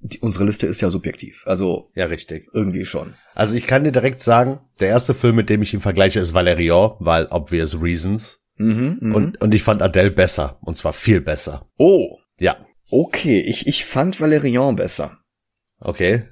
die, 0.00 0.18
unsere 0.20 0.44
Liste 0.44 0.66
ist 0.66 0.80
ja 0.80 0.90
subjektiv. 0.90 1.42
Also 1.46 1.90
Ja, 1.94 2.06
richtig. 2.06 2.48
irgendwie 2.52 2.84
schon. 2.84 3.14
Also 3.34 3.54
ich 3.56 3.66
kann 3.66 3.84
dir 3.84 3.92
direkt 3.92 4.20
sagen, 4.20 4.60
der 4.78 4.88
erste 4.88 5.14
Film, 5.14 5.36
mit 5.36 5.48
dem 5.50 5.62
ich 5.62 5.74
ihn 5.74 5.80
vergleiche, 5.80 6.20
ist 6.20 6.34
Valerian, 6.34 6.92
weil 7.00 7.26
obvious 7.30 7.80
reasons. 7.82 8.40
Mhm, 8.56 8.98
mhm. 9.00 9.14
Und, 9.14 9.40
und 9.40 9.54
ich 9.54 9.62
fand 9.62 9.82
Adele 9.82 10.10
besser. 10.10 10.58
Und 10.62 10.76
zwar 10.76 10.92
viel 10.92 11.20
besser. 11.20 11.66
oh, 11.78 12.18
Ja. 12.38 12.58
okay. 12.90 13.40
Ich, 13.40 13.66
ich 13.66 13.84
fand 13.84 14.20
Valerian 14.20 14.76
besser. 14.76 15.18
Okay. 15.80 16.24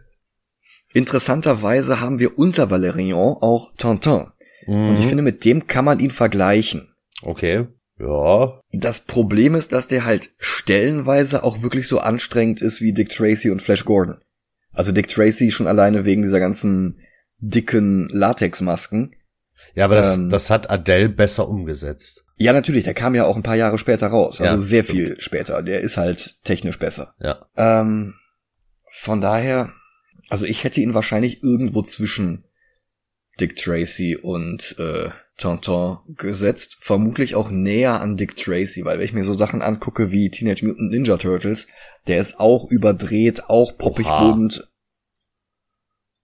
Interessanterweise 0.92 2.00
haben 2.00 2.18
wir 2.18 2.38
unter 2.38 2.70
Valerian 2.70 3.18
auch 3.18 3.72
Tintin. 3.76 4.26
Und 4.66 4.96
ich 4.96 5.04
Mhm. 5.04 5.08
finde, 5.08 5.22
mit 5.22 5.44
dem 5.44 5.66
kann 5.66 5.84
man 5.84 6.00
ihn 6.00 6.10
vergleichen. 6.10 6.88
Okay. 7.26 7.66
Ja. 7.98 8.60
Das 8.72 9.00
Problem 9.00 9.54
ist, 9.54 9.72
dass 9.72 9.86
der 9.88 10.04
halt 10.04 10.30
stellenweise 10.38 11.44
auch 11.44 11.62
wirklich 11.62 11.88
so 11.88 11.98
anstrengend 11.98 12.60
ist 12.60 12.80
wie 12.80 12.92
Dick 12.92 13.08
Tracy 13.08 13.50
und 13.50 13.62
Flash 13.62 13.84
Gordon. 13.84 14.18
Also 14.72 14.92
Dick 14.92 15.08
Tracy 15.08 15.50
schon 15.50 15.66
alleine 15.66 16.04
wegen 16.04 16.22
dieser 16.22 16.38
ganzen 16.40 17.00
dicken 17.38 18.08
Latexmasken. 18.10 19.14
Ja, 19.74 19.86
aber 19.86 19.94
das, 19.94 20.18
Ähm. 20.18 20.28
das 20.28 20.50
hat 20.50 20.70
Adele 20.70 21.08
besser 21.08 21.48
umgesetzt. 21.48 22.24
Ja, 22.36 22.52
natürlich, 22.52 22.84
der 22.84 22.92
kam 22.92 23.14
ja 23.14 23.24
auch 23.24 23.36
ein 23.36 23.42
paar 23.42 23.56
Jahre 23.56 23.78
später 23.78 24.08
raus. 24.08 24.40
Also 24.42 24.54
Ja, 24.56 24.58
sehr 24.60 24.82
stimmt. 24.84 24.98
viel 24.98 25.20
später. 25.20 25.62
Der 25.62 25.80
ist 25.80 25.96
halt 25.96 26.36
technisch 26.44 26.78
besser. 26.78 27.14
Ja. 27.18 27.46
Ähm, 27.56 28.14
von 28.92 29.22
daher, 29.22 29.72
also 30.28 30.44
ich 30.44 30.62
hätte 30.64 30.82
ihn 30.82 30.92
wahrscheinlich 30.92 31.42
irgendwo 31.42 31.82
zwischen 31.82 32.44
Dick 33.40 33.56
Tracy 33.56 34.16
und 34.20 34.76
äh, 34.78 35.08
Tintin 35.36 35.98
gesetzt. 36.08 36.78
Vermutlich 36.80 37.34
auch 37.34 37.50
näher 37.50 38.00
an 38.00 38.16
Dick 38.16 38.36
Tracy, 38.36 38.84
weil 38.84 38.98
wenn 38.98 39.04
ich 39.04 39.12
mir 39.12 39.24
so 39.24 39.34
Sachen 39.34 39.62
angucke 39.62 40.10
wie 40.10 40.30
Teenage 40.30 40.66
Mutant 40.66 40.90
Ninja 40.90 41.16
Turtles, 41.16 41.66
der 42.06 42.18
ist 42.18 42.40
auch 42.40 42.70
überdreht, 42.70 43.48
auch 43.48 43.76
poppig 43.76 44.06
Oha. 44.06 44.32
bunt. 44.32 44.70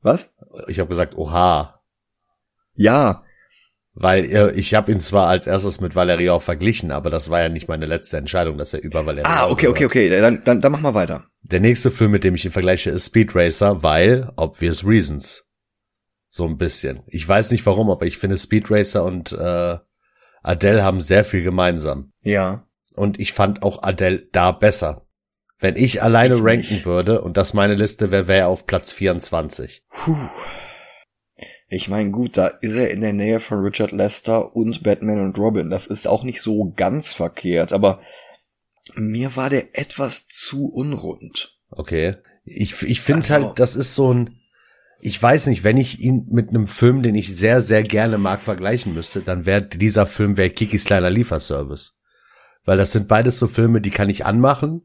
Was? 0.00 0.32
Ich 0.66 0.78
habe 0.80 0.88
gesagt, 0.88 1.16
oha. 1.16 1.80
Ja, 2.74 3.22
Weil 3.94 4.24
äh, 4.24 4.52
ich 4.52 4.74
habe 4.74 4.90
ihn 4.90 5.00
zwar 5.00 5.28
als 5.28 5.46
erstes 5.46 5.80
mit 5.80 5.94
Valerian 5.94 6.40
verglichen, 6.40 6.90
aber 6.90 7.10
das 7.10 7.28
war 7.28 7.42
ja 7.42 7.48
nicht 7.50 7.68
meine 7.68 7.84
letzte 7.84 8.16
Entscheidung, 8.16 8.56
dass 8.56 8.72
er 8.72 8.82
über 8.82 9.04
Valerian 9.04 9.30
ah, 9.30 9.48
okay, 9.50 9.68
okay, 9.68 9.84
okay, 9.84 10.08
dann, 10.08 10.42
dann, 10.44 10.62
dann 10.62 10.72
mach 10.72 10.80
mal 10.80 10.94
weiter. 10.94 11.26
Der 11.42 11.60
nächste 11.60 11.90
Film, 11.90 12.10
mit 12.10 12.24
dem 12.24 12.34
ich 12.34 12.44
ihn 12.44 12.50
vergleiche, 12.52 12.90
ist 12.90 13.06
Speed 13.06 13.34
Racer, 13.34 13.82
weil 13.82 14.30
obvious 14.36 14.86
reasons. 14.86 15.44
So 16.34 16.46
ein 16.46 16.56
bisschen. 16.56 17.02
Ich 17.08 17.28
weiß 17.28 17.50
nicht 17.50 17.66
warum, 17.66 17.90
aber 17.90 18.06
ich 18.06 18.16
finde 18.16 18.38
Speed 18.38 18.70
Racer 18.70 19.04
und 19.04 19.32
äh, 19.32 19.76
Adele 20.42 20.82
haben 20.82 21.02
sehr 21.02 21.26
viel 21.26 21.42
gemeinsam. 21.42 22.12
Ja. 22.22 22.66
Und 22.94 23.20
ich 23.20 23.34
fand 23.34 23.62
auch 23.62 23.82
Adele 23.82 24.28
da 24.32 24.50
besser. 24.50 25.06
Wenn 25.58 25.76
ich 25.76 26.02
alleine 26.02 26.36
Ich 26.36 26.42
ranken 26.42 26.74
nicht. 26.76 26.86
würde 26.86 27.20
und 27.20 27.36
das 27.36 27.52
meine 27.52 27.74
Liste 27.74 28.10
wäre, 28.10 28.28
wäre 28.28 28.38
er 28.40 28.48
auf 28.48 28.66
Platz 28.66 28.92
24. 28.92 29.84
Puh. 29.90 30.16
Ich 31.68 31.88
meine, 31.88 32.10
gut, 32.10 32.38
da 32.38 32.46
ist 32.46 32.76
er 32.76 32.90
in 32.92 33.02
der 33.02 33.12
Nähe 33.12 33.38
von 33.38 33.58
Richard 33.60 33.92
Lester 33.92 34.56
und 34.56 34.82
Batman 34.82 35.20
und 35.20 35.36
Robin. 35.38 35.68
Das 35.68 35.86
ist 35.86 36.06
auch 36.08 36.22
nicht 36.24 36.40
so 36.40 36.72
ganz 36.74 37.12
verkehrt, 37.12 37.74
aber 37.74 38.00
mir 38.94 39.36
war 39.36 39.50
der 39.50 39.78
etwas 39.78 40.28
zu 40.28 40.68
unrund. 40.72 41.58
Okay. 41.68 42.16
Ich, 42.44 42.82
ich 42.84 43.02
finde 43.02 43.20
Also- 43.22 43.34
halt, 43.48 43.58
das 43.60 43.76
ist 43.76 43.94
so 43.94 44.14
ein, 44.14 44.38
ich 45.04 45.20
weiß 45.20 45.48
nicht, 45.48 45.64
wenn 45.64 45.78
ich 45.78 45.98
ihn 45.98 46.28
mit 46.30 46.50
einem 46.50 46.68
Film, 46.68 47.02
den 47.02 47.16
ich 47.16 47.36
sehr, 47.36 47.60
sehr 47.60 47.82
gerne 47.82 48.18
mag, 48.18 48.40
vergleichen 48.40 48.94
müsste, 48.94 49.20
dann 49.20 49.46
wäre 49.46 49.62
dieser 49.62 50.06
Film 50.06 50.36
wäre 50.36 50.50
Kikis 50.50 50.84
kleiner 50.84 51.10
Lieferservice. 51.10 51.98
Weil 52.64 52.78
das 52.78 52.92
sind 52.92 53.08
beides 53.08 53.36
so 53.40 53.48
Filme, 53.48 53.80
die 53.80 53.90
kann 53.90 54.08
ich 54.08 54.24
anmachen, 54.24 54.82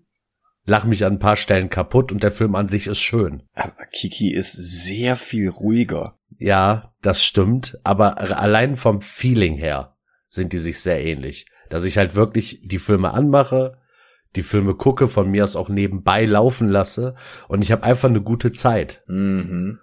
lach 0.66 0.86
mich 0.86 1.06
an 1.06 1.14
ein 1.14 1.20
paar 1.20 1.36
Stellen 1.36 1.70
kaputt 1.70 2.12
und 2.12 2.24
der 2.24 2.32
Film 2.32 2.56
an 2.56 2.68
sich 2.68 2.88
ist 2.88 2.98
schön. 2.98 3.44
Aber 3.54 3.86
Kiki 3.94 4.34
ist 4.34 4.54
sehr 4.54 5.18
viel 5.18 5.50
ruhiger. 5.50 6.18
Ja, 6.40 6.96
das 7.04 7.24
stimmt, 7.24 7.78
aber 7.84 8.20
allein 8.20 8.76
vom 8.76 9.02
Feeling 9.02 9.56
her 9.56 9.98
sind 10.30 10.52
die 10.52 10.58
sich 10.58 10.80
sehr 10.80 11.00
ähnlich. 11.00 11.46
Dass 11.70 11.84
ich 11.84 12.00
halt 12.00 12.16
wirklich 12.16 12.62
die 12.64 12.80
Filme 12.80 13.14
anmache, 13.14 13.78
die 14.36 14.42
Filme 14.42 14.74
gucke, 14.74 15.08
von 15.08 15.30
mir 15.30 15.44
aus 15.44 15.56
auch 15.56 15.70
nebenbei 15.70 16.26
laufen 16.26 16.70
lasse 16.70 17.14
und 17.48 17.62
ich 17.62 17.72
habe 17.72 17.84
einfach 17.84 18.10
eine 18.10 18.22
gute 18.22 18.52
Zeit. 18.52 19.04
Mhm. 19.06 19.78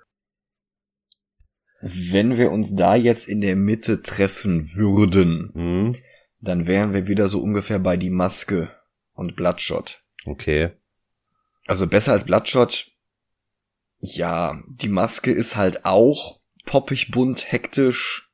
Wenn 1.86 2.38
wir 2.38 2.50
uns 2.50 2.74
da 2.74 2.94
jetzt 2.96 3.28
in 3.28 3.40
der 3.42 3.56
Mitte 3.56 4.00
treffen 4.00 4.74
würden, 4.74 5.50
Mhm. 5.54 5.96
dann 6.40 6.66
wären 6.66 6.94
wir 6.94 7.06
wieder 7.06 7.28
so 7.28 7.40
ungefähr 7.42 7.78
bei 7.78 7.96
die 7.98 8.10
Maske 8.10 8.70
und 9.12 9.36
Bloodshot. 9.36 10.02
Okay. 10.24 10.70
Also 11.66 11.86
besser 11.86 12.12
als 12.12 12.24
Bloodshot. 12.24 12.90
Ja, 14.00 14.62
die 14.68 14.88
Maske 14.88 15.30
ist 15.30 15.56
halt 15.56 15.84
auch 15.84 16.40
poppig, 16.64 17.10
bunt, 17.10 17.50
hektisch. 17.52 18.30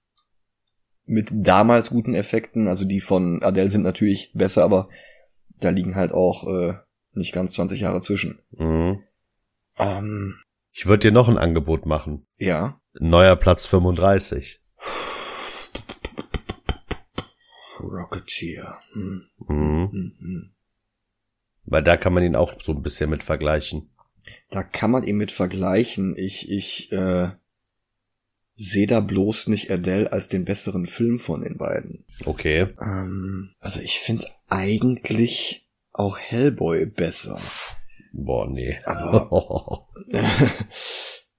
Mit 1.07 1.29
damals 1.33 1.91
guten 1.91 2.15
Effekten. 2.15 2.69
Also 2.69 2.85
die 2.85 3.01
von 3.01 3.43
Adele 3.43 3.71
sind 3.71 3.83
natürlich 3.83 4.31
besser, 4.33 4.63
aber 4.63 4.89
da 5.59 5.71
liegen 5.71 5.97
halt 5.97 6.13
auch 6.13 6.47
äh, 6.47 6.75
nicht 7.13 7.33
ganz 7.33 7.53
20 7.55 7.81
Jahre 7.81 8.01
zwischen. 8.01 8.41
Mhm. 8.53 9.03
Ähm, 9.77 10.37
Ich 10.73 10.87
würde 10.87 11.09
dir 11.09 11.13
noch 11.13 11.29
ein 11.29 11.39
Angebot 11.39 11.85
machen. 11.87 12.27
ja. 12.37 12.80
Neuer 13.03 13.37
Platz 13.37 13.67
35. 13.67 14.61
Rocketeer. 17.81 18.79
Hm, 18.93 19.23
Mhm. 19.49 19.89
hm, 19.91 20.13
hm. 20.21 20.51
Weil 21.65 21.83
da 21.83 21.97
kann 21.97 22.13
man 22.13 22.23
ihn 22.25 22.37
auch 22.37 22.61
so 22.61 22.73
ein 22.73 22.83
bisschen 22.83 23.11
mit 23.11 23.23
vergleichen. 23.25 23.91
Da 24.51 24.63
kann 24.63 24.91
man 24.91 25.05
ihn 25.05 25.17
mit 25.17 25.33
vergleichen. 25.33 26.15
Ich, 26.17 26.51
ich 26.51 26.93
äh, 26.93 27.31
sehe 28.57 28.87
da 28.87 29.01
bloß 29.01 29.47
nicht 29.47 29.71
Adele 29.71 30.13
als 30.13 30.29
den 30.29 30.45
besseren 30.45 30.87
Film 30.87 31.19
von 31.19 31.43
den 31.43 31.57
beiden. 31.57 32.05
Okay. 32.27 32.69
Ähm, 32.81 33.55
also 33.61 33.81
ich 33.81 33.99
finde 33.99 34.27
eigentlich 34.49 35.67
auch 35.93 36.19
Hellboy 36.19 36.85
besser. 36.87 37.41
Boah, 38.13 38.47
nee. 38.47 38.79
Aber- 38.85 39.89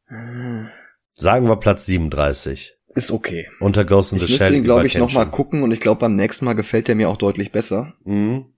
Sagen 1.16 1.48
wir 1.48 1.56
Platz 1.58 1.86
37. 1.86 2.74
Ist 2.94 3.12
okay. 3.12 3.48
Unter 3.60 3.86
Ghost 3.86 4.12
in 4.12 4.18
Ich 4.18 4.24
the 4.26 4.32
müsste 4.32 4.46
Shell. 4.48 4.56
ihn, 4.56 4.64
glaube 4.64 4.86
ich, 4.88 4.96
über 4.96 5.06
noch 5.06 5.14
mal 5.14 5.22
Kenshin. 5.24 5.32
gucken 5.32 5.64
und 5.64 5.72
ich 5.72 5.80
glaube, 5.80 6.00
beim 6.02 6.16
nächsten 6.16 6.46
Mal 6.46 6.54
gefällt 6.54 6.90
er 6.90 6.96
mir 6.96 7.10
auch 7.10 7.18
deutlich 7.18 7.52
besser. 7.52 7.94
Mhm. 8.04 8.54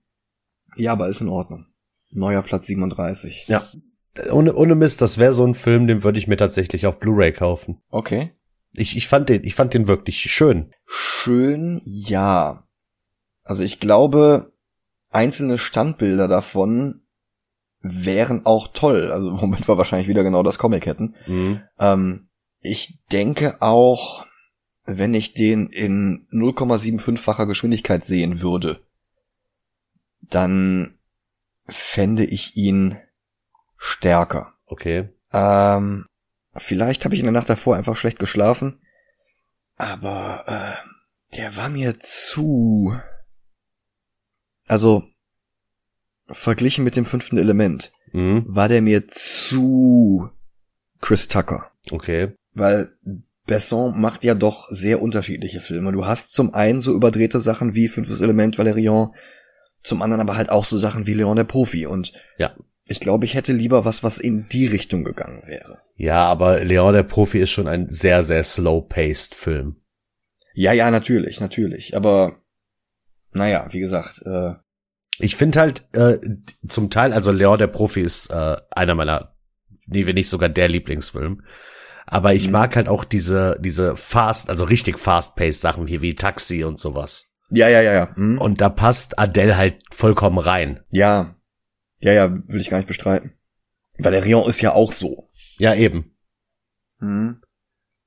Ja, 0.76 0.92
aber 0.92 1.08
ist 1.08 1.20
in 1.20 1.28
Ordnung. 1.28 1.66
Neuer 2.10 2.42
Platz 2.42 2.66
37. 2.66 3.46
Ja. 3.48 3.64
Ohne, 4.30 4.54
ohne 4.54 4.74
Mist, 4.74 5.00
das 5.00 5.18
wäre 5.18 5.32
so 5.32 5.44
ein 5.46 5.54
Film, 5.54 5.86
den 5.86 6.02
würde 6.04 6.18
ich 6.18 6.26
mir 6.28 6.36
tatsächlich 6.36 6.86
auf 6.86 6.98
Blu-ray 7.00 7.32
kaufen. 7.32 7.80
Okay. 7.90 8.32
Ich, 8.76 8.96
ich 8.96 9.06
fand 9.08 9.28
den, 9.28 9.44
ich 9.44 9.54
fand 9.54 9.74
den 9.74 9.86
wirklich 9.88 10.20
schön. 10.32 10.72
Schön, 10.86 11.80
ja. 11.84 12.66
Also 13.42 13.62
ich 13.62 13.78
glaube, 13.80 14.52
einzelne 15.10 15.58
Standbilder 15.58 16.26
davon 16.28 17.02
wären 17.80 18.46
auch 18.46 18.68
toll. 18.72 19.12
Also 19.12 19.40
womit 19.40 19.68
wir 19.68 19.78
wahrscheinlich 19.78 20.08
wieder 20.08 20.24
genau 20.24 20.42
das 20.42 20.58
Comic 20.58 20.86
hätten. 20.86 21.14
Mhm. 21.26 21.60
Ähm, 21.78 22.28
ich 22.64 22.98
denke 23.12 23.60
auch, 23.60 24.26
wenn 24.86 25.12
ich 25.14 25.34
den 25.34 25.68
in 25.68 26.26
0,75-facher 26.32 27.46
Geschwindigkeit 27.46 28.04
sehen 28.04 28.40
würde, 28.40 28.82
dann 30.22 30.98
fände 31.68 32.24
ich 32.24 32.56
ihn 32.56 32.98
stärker. 33.76 34.54
Okay. 34.66 35.10
Ähm, 35.32 36.06
vielleicht 36.56 37.04
habe 37.04 37.14
ich 37.14 37.20
in 37.20 37.26
der 37.26 37.32
Nacht 37.32 37.50
davor 37.50 37.76
einfach 37.76 37.96
schlecht 37.96 38.18
geschlafen, 38.18 38.80
aber 39.76 40.44
äh, 40.46 41.36
der 41.36 41.56
war 41.56 41.68
mir 41.68 42.00
zu. 42.00 42.98
Also 44.66 45.04
verglichen 46.28 46.82
mit 46.84 46.96
dem 46.96 47.04
fünften 47.04 47.36
Element 47.36 47.92
Mhm. 48.12 48.44
war 48.48 48.68
der 48.68 48.80
mir 48.80 49.08
zu 49.08 50.30
Chris 51.00 51.28
Tucker. 51.28 51.70
Okay. 51.90 52.34
Weil 52.54 52.92
Besson 53.46 54.00
macht 54.00 54.24
ja 54.24 54.34
doch 54.34 54.68
sehr 54.70 55.02
unterschiedliche 55.02 55.60
Filme. 55.60 55.92
Du 55.92 56.06
hast 56.06 56.32
zum 56.32 56.54
einen 56.54 56.80
so 56.80 56.94
überdrehte 56.94 57.40
Sachen 57.40 57.74
wie 57.74 57.88
Fünftes 57.88 58.20
Element 58.20 58.58
Valerian, 58.58 59.10
zum 59.82 60.00
anderen 60.02 60.20
aber 60.22 60.36
halt 60.36 60.48
auch 60.50 60.64
so 60.64 60.78
Sachen 60.78 61.06
wie 61.06 61.14
Leon 61.14 61.36
der 61.36 61.44
Profi. 61.44 61.86
Und 61.86 62.12
Ja. 62.38 62.54
ich 62.84 63.00
glaube, 63.00 63.26
ich 63.26 63.34
hätte 63.34 63.52
lieber 63.52 63.84
was, 63.84 64.02
was 64.02 64.18
in 64.18 64.48
die 64.48 64.66
Richtung 64.66 65.04
gegangen 65.04 65.42
wäre. 65.46 65.80
Ja, 65.96 66.24
aber 66.24 66.64
Leon 66.64 66.94
der 66.94 67.02
Profi 67.02 67.38
ist 67.38 67.50
schon 67.50 67.68
ein 67.68 67.88
sehr, 67.90 68.24
sehr 68.24 68.42
slow-paced 68.42 69.34
Film. 69.34 69.76
Ja, 70.54 70.72
ja, 70.72 70.90
natürlich, 70.90 71.40
natürlich. 71.40 71.94
Aber 71.96 72.36
naja, 73.32 73.66
wie 73.72 73.80
gesagt, 73.80 74.22
äh, 74.24 74.52
Ich 75.18 75.36
finde 75.36 75.60
halt 75.60 75.82
äh, 75.92 76.18
zum 76.68 76.88
Teil, 76.88 77.12
also 77.12 77.30
Leon 77.30 77.58
der 77.58 77.66
Profi 77.66 78.00
ist 78.00 78.30
äh, 78.30 78.56
einer 78.70 78.94
meiner, 78.94 79.34
nee, 79.86 80.06
wenn 80.06 80.14
nicht 80.14 80.28
sogar 80.28 80.48
der 80.48 80.68
Lieblingsfilm. 80.68 81.42
Aber 82.06 82.34
ich 82.34 82.46
Mhm. 82.46 82.52
mag 82.52 82.76
halt 82.76 82.88
auch 82.88 83.04
diese, 83.04 83.56
diese 83.60 83.96
fast, 83.96 84.50
also 84.50 84.64
richtig 84.64 84.98
fast-paced 84.98 85.60
Sachen 85.60 85.86
wie, 85.88 86.02
wie 86.02 86.14
Taxi 86.14 86.64
und 86.64 86.78
sowas. 86.78 87.32
ja, 87.50 87.68
ja, 87.68 87.80
ja, 87.82 87.92
ja. 87.92 88.14
Hm? 88.16 88.38
Und 88.38 88.60
da 88.60 88.68
passt 88.68 89.18
Adele 89.18 89.56
halt 89.56 89.82
vollkommen 89.92 90.38
rein. 90.38 90.80
ja, 90.90 91.34
ja, 92.00 92.12
ja, 92.12 92.30
will 92.48 92.60
ich 92.60 92.68
gar 92.68 92.76
nicht 92.78 92.86
bestreiten. 92.88 93.32
Valerian 93.98 94.46
ist 94.46 94.60
ja 94.60 94.72
auch 94.72 94.92
so. 94.92 95.30
Ja, 95.58 95.74
eben. 95.74 96.14
Hm. 96.98 97.40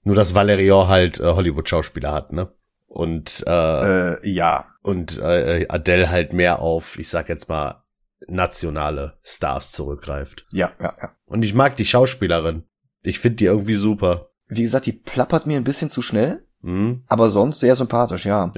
Nur, 0.03 0.15
dass 0.15 0.35
Valerian 0.35 0.87
halt 0.87 1.19
äh, 1.19 1.23
Hollywood-Schauspieler 1.23 2.11
hat, 2.13 2.31
ne? 2.31 2.51
Und, 2.85 3.43
äh, 3.47 4.13
Äh, 4.13 4.29
ja. 4.29 4.65
und 4.83 5.17
äh, 5.19 5.65
Adele 5.69 6.09
halt 6.11 6.33
mehr 6.33 6.59
auf, 6.59 6.99
ich 6.99 7.09
sag 7.09 7.27
jetzt 7.29 7.49
mal, 7.49 7.83
nationale 8.27 9.17
Stars 9.23 9.71
zurückgreift. 9.71 10.45
Ja, 10.51 10.71
ja, 10.79 10.95
ja. 11.01 11.11
Und 11.25 11.43
ich 11.43 11.53
mag 11.53 11.75
die 11.77 11.85
Schauspielerin. 11.85 12.63
Ich 13.03 13.19
finde 13.19 13.37
die 13.37 13.45
irgendwie 13.45 13.75
super. 13.75 14.29
Wie 14.47 14.61
gesagt, 14.63 14.85
die 14.85 14.93
plappert 14.93 15.45
mir 15.45 15.57
ein 15.57 15.63
bisschen 15.63 15.89
zu 15.89 16.01
schnell, 16.01 16.45
Hm? 16.61 17.03
aber 17.07 17.29
sonst 17.29 17.59
sehr 17.59 17.75
sympathisch, 17.75 18.25
ja. 18.25 18.51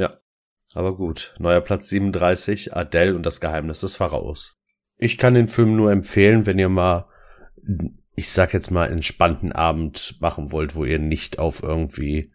Aber 0.74 0.96
gut, 0.96 1.34
neuer 1.40 1.62
Platz 1.62 1.90
37, 1.90 2.76
Adele 2.76 3.16
und 3.16 3.26
das 3.26 3.42
Geheimnis 3.42 3.80
des 3.82 3.96
Pharaos. 3.96 4.56
Ich 4.98 5.18
kann 5.18 5.34
den 5.34 5.48
Film 5.48 5.76
nur 5.76 5.92
empfehlen, 5.92 6.46
wenn 6.46 6.60
ihr 6.60 6.70
mal, 6.70 7.08
ich 8.16 8.32
sag 8.32 8.54
jetzt 8.54 8.70
mal, 8.70 8.92
entspannten 8.92 9.52
Abend 9.52 10.18
machen 10.20 10.52
wollt, 10.52 10.76
wo 10.76 10.86
ihr 10.86 11.00
nicht 11.00 11.40
auf 11.40 11.64
irgendwie 11.64 12.32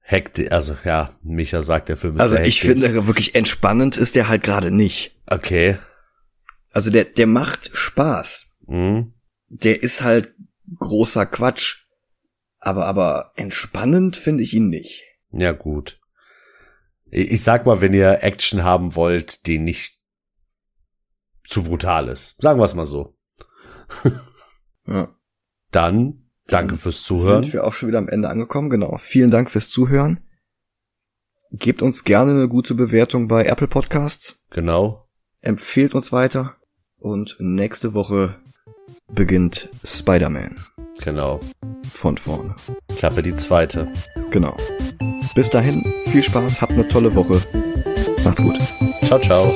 Hektik, 0.00 0.52
also 0.52 0.76
ja, 0.84 1.08
Micha 1.22 1.62
sagt, 1.62 1.88
der 1.88 1.96
Film 1.96 2.16
ist 2.16 2.20
Also 2.22 2.34
sehr 2.34 2.44
ich 2.44 2.60
finde, 2.60 3.06
wirklich 3.06 3.34
entspannend 3.34 3.96
ist 3.96 4.14
der 4.14 4.28
halt 4.28 4.42
gerade 4.42 4.70
nicht. 4.70 5.16
Okay. 5.26 5.78
Also 6.72 6.90
der, 6.90 7.04
der 7.04 7.26
macht 7.26 7.70
Spaß. 7.72 8.46
Hm? 8.66 9.14
Der 9.48 9.82
ist 9.82 10.02
halt 10.02 10.34
großer 10.78 11.26
Quatsch. 11.26 11.86
Aber, 12.58 12.86
aber 12.86 13.32
entspannend 13.36 14.16
finde 14.16 14.42
ich 14.42 14.54
ihn 14.54 14.68
nicht. 14.68 15.02
Ja, 15.30 15.52
gut. 15.52 16.00
Ich 17.10 17.42
sag 17.42 17.66
mal, 17.66 17.80
wenn 17.80 17.92
ihr 17.92 18.22
Action 18.22 18.62
haben 18.62 18.94
wollt, 18.94 19.46
die 19.46 19.58
nicht 19.58 20.00
zu 21.44 21.64
brutal 21.64 22.08
ist. 22.08 22.40
Sagen 22.40 22.60
wir 22.60 22.64
es 22.64 22.74
mal 22.74 22.86
so. 22.86 23.16
Ja. 24.84 25.14
Dann 25.70 26.24
danke 26.48 26.72
Dann 26.72 26.78
fürs 26.78 27.02
Zuhören. 27.02 27.44
Sind 27.44 27.52
wir 27.52 27.64
auch 27.64 27.72
schon 27.72 27.88
wieder 27.88 27.98
am 27.98 28.08
Ende 28.08 28.28
angekommen, 28.28 28.68
genau. 28.68 28.96
Vielen 28.98 29.30
Dank 29.30 29.48
fürs 29.48 29.70
Zuhören. 29.70 30.20
Gebt 31.52 31.82
uns 31.82 32.04
gerne 32.04 32.32
eine 32.32 32.48
gute 32.48 32.74
Bewertung 32.74 33.28
bei 33.28 33.44
Apple 33.44 33.68
Podcasts. 33.68 34.42
Genau. 34.50 35.08
Empfehlt 35.40 35.94
uns 35.94 36.10
weiter. 36.10 36.56
Und 36.98 37.36
nächste 37.38 37.94
Woche 37.94 38.41
beginnt 39.12 39.68
Spider-Man 39.84 40.56
Genau. 41.02 41.40
von 41.90 42.16
vorne. 42.16 42.54
Klappe 42.96 43.22
die 43.22 43.34
zweite. 43.34 43.88
Genau. 44.30 44.56
Bis 45.34 45.50
dahin, 45.50 45.82
viel 46.04 46.22
Spaß, 46.22 46.60
habt 46.60 46.72
eine 46.72 46.86
tolle 46.88 47.14
Woche. 47.14 47.40
Macht's 48.24 48.42
gut. 48.42 48.58
Ciao, 49.04 49.18
ciao. 49.18 49.52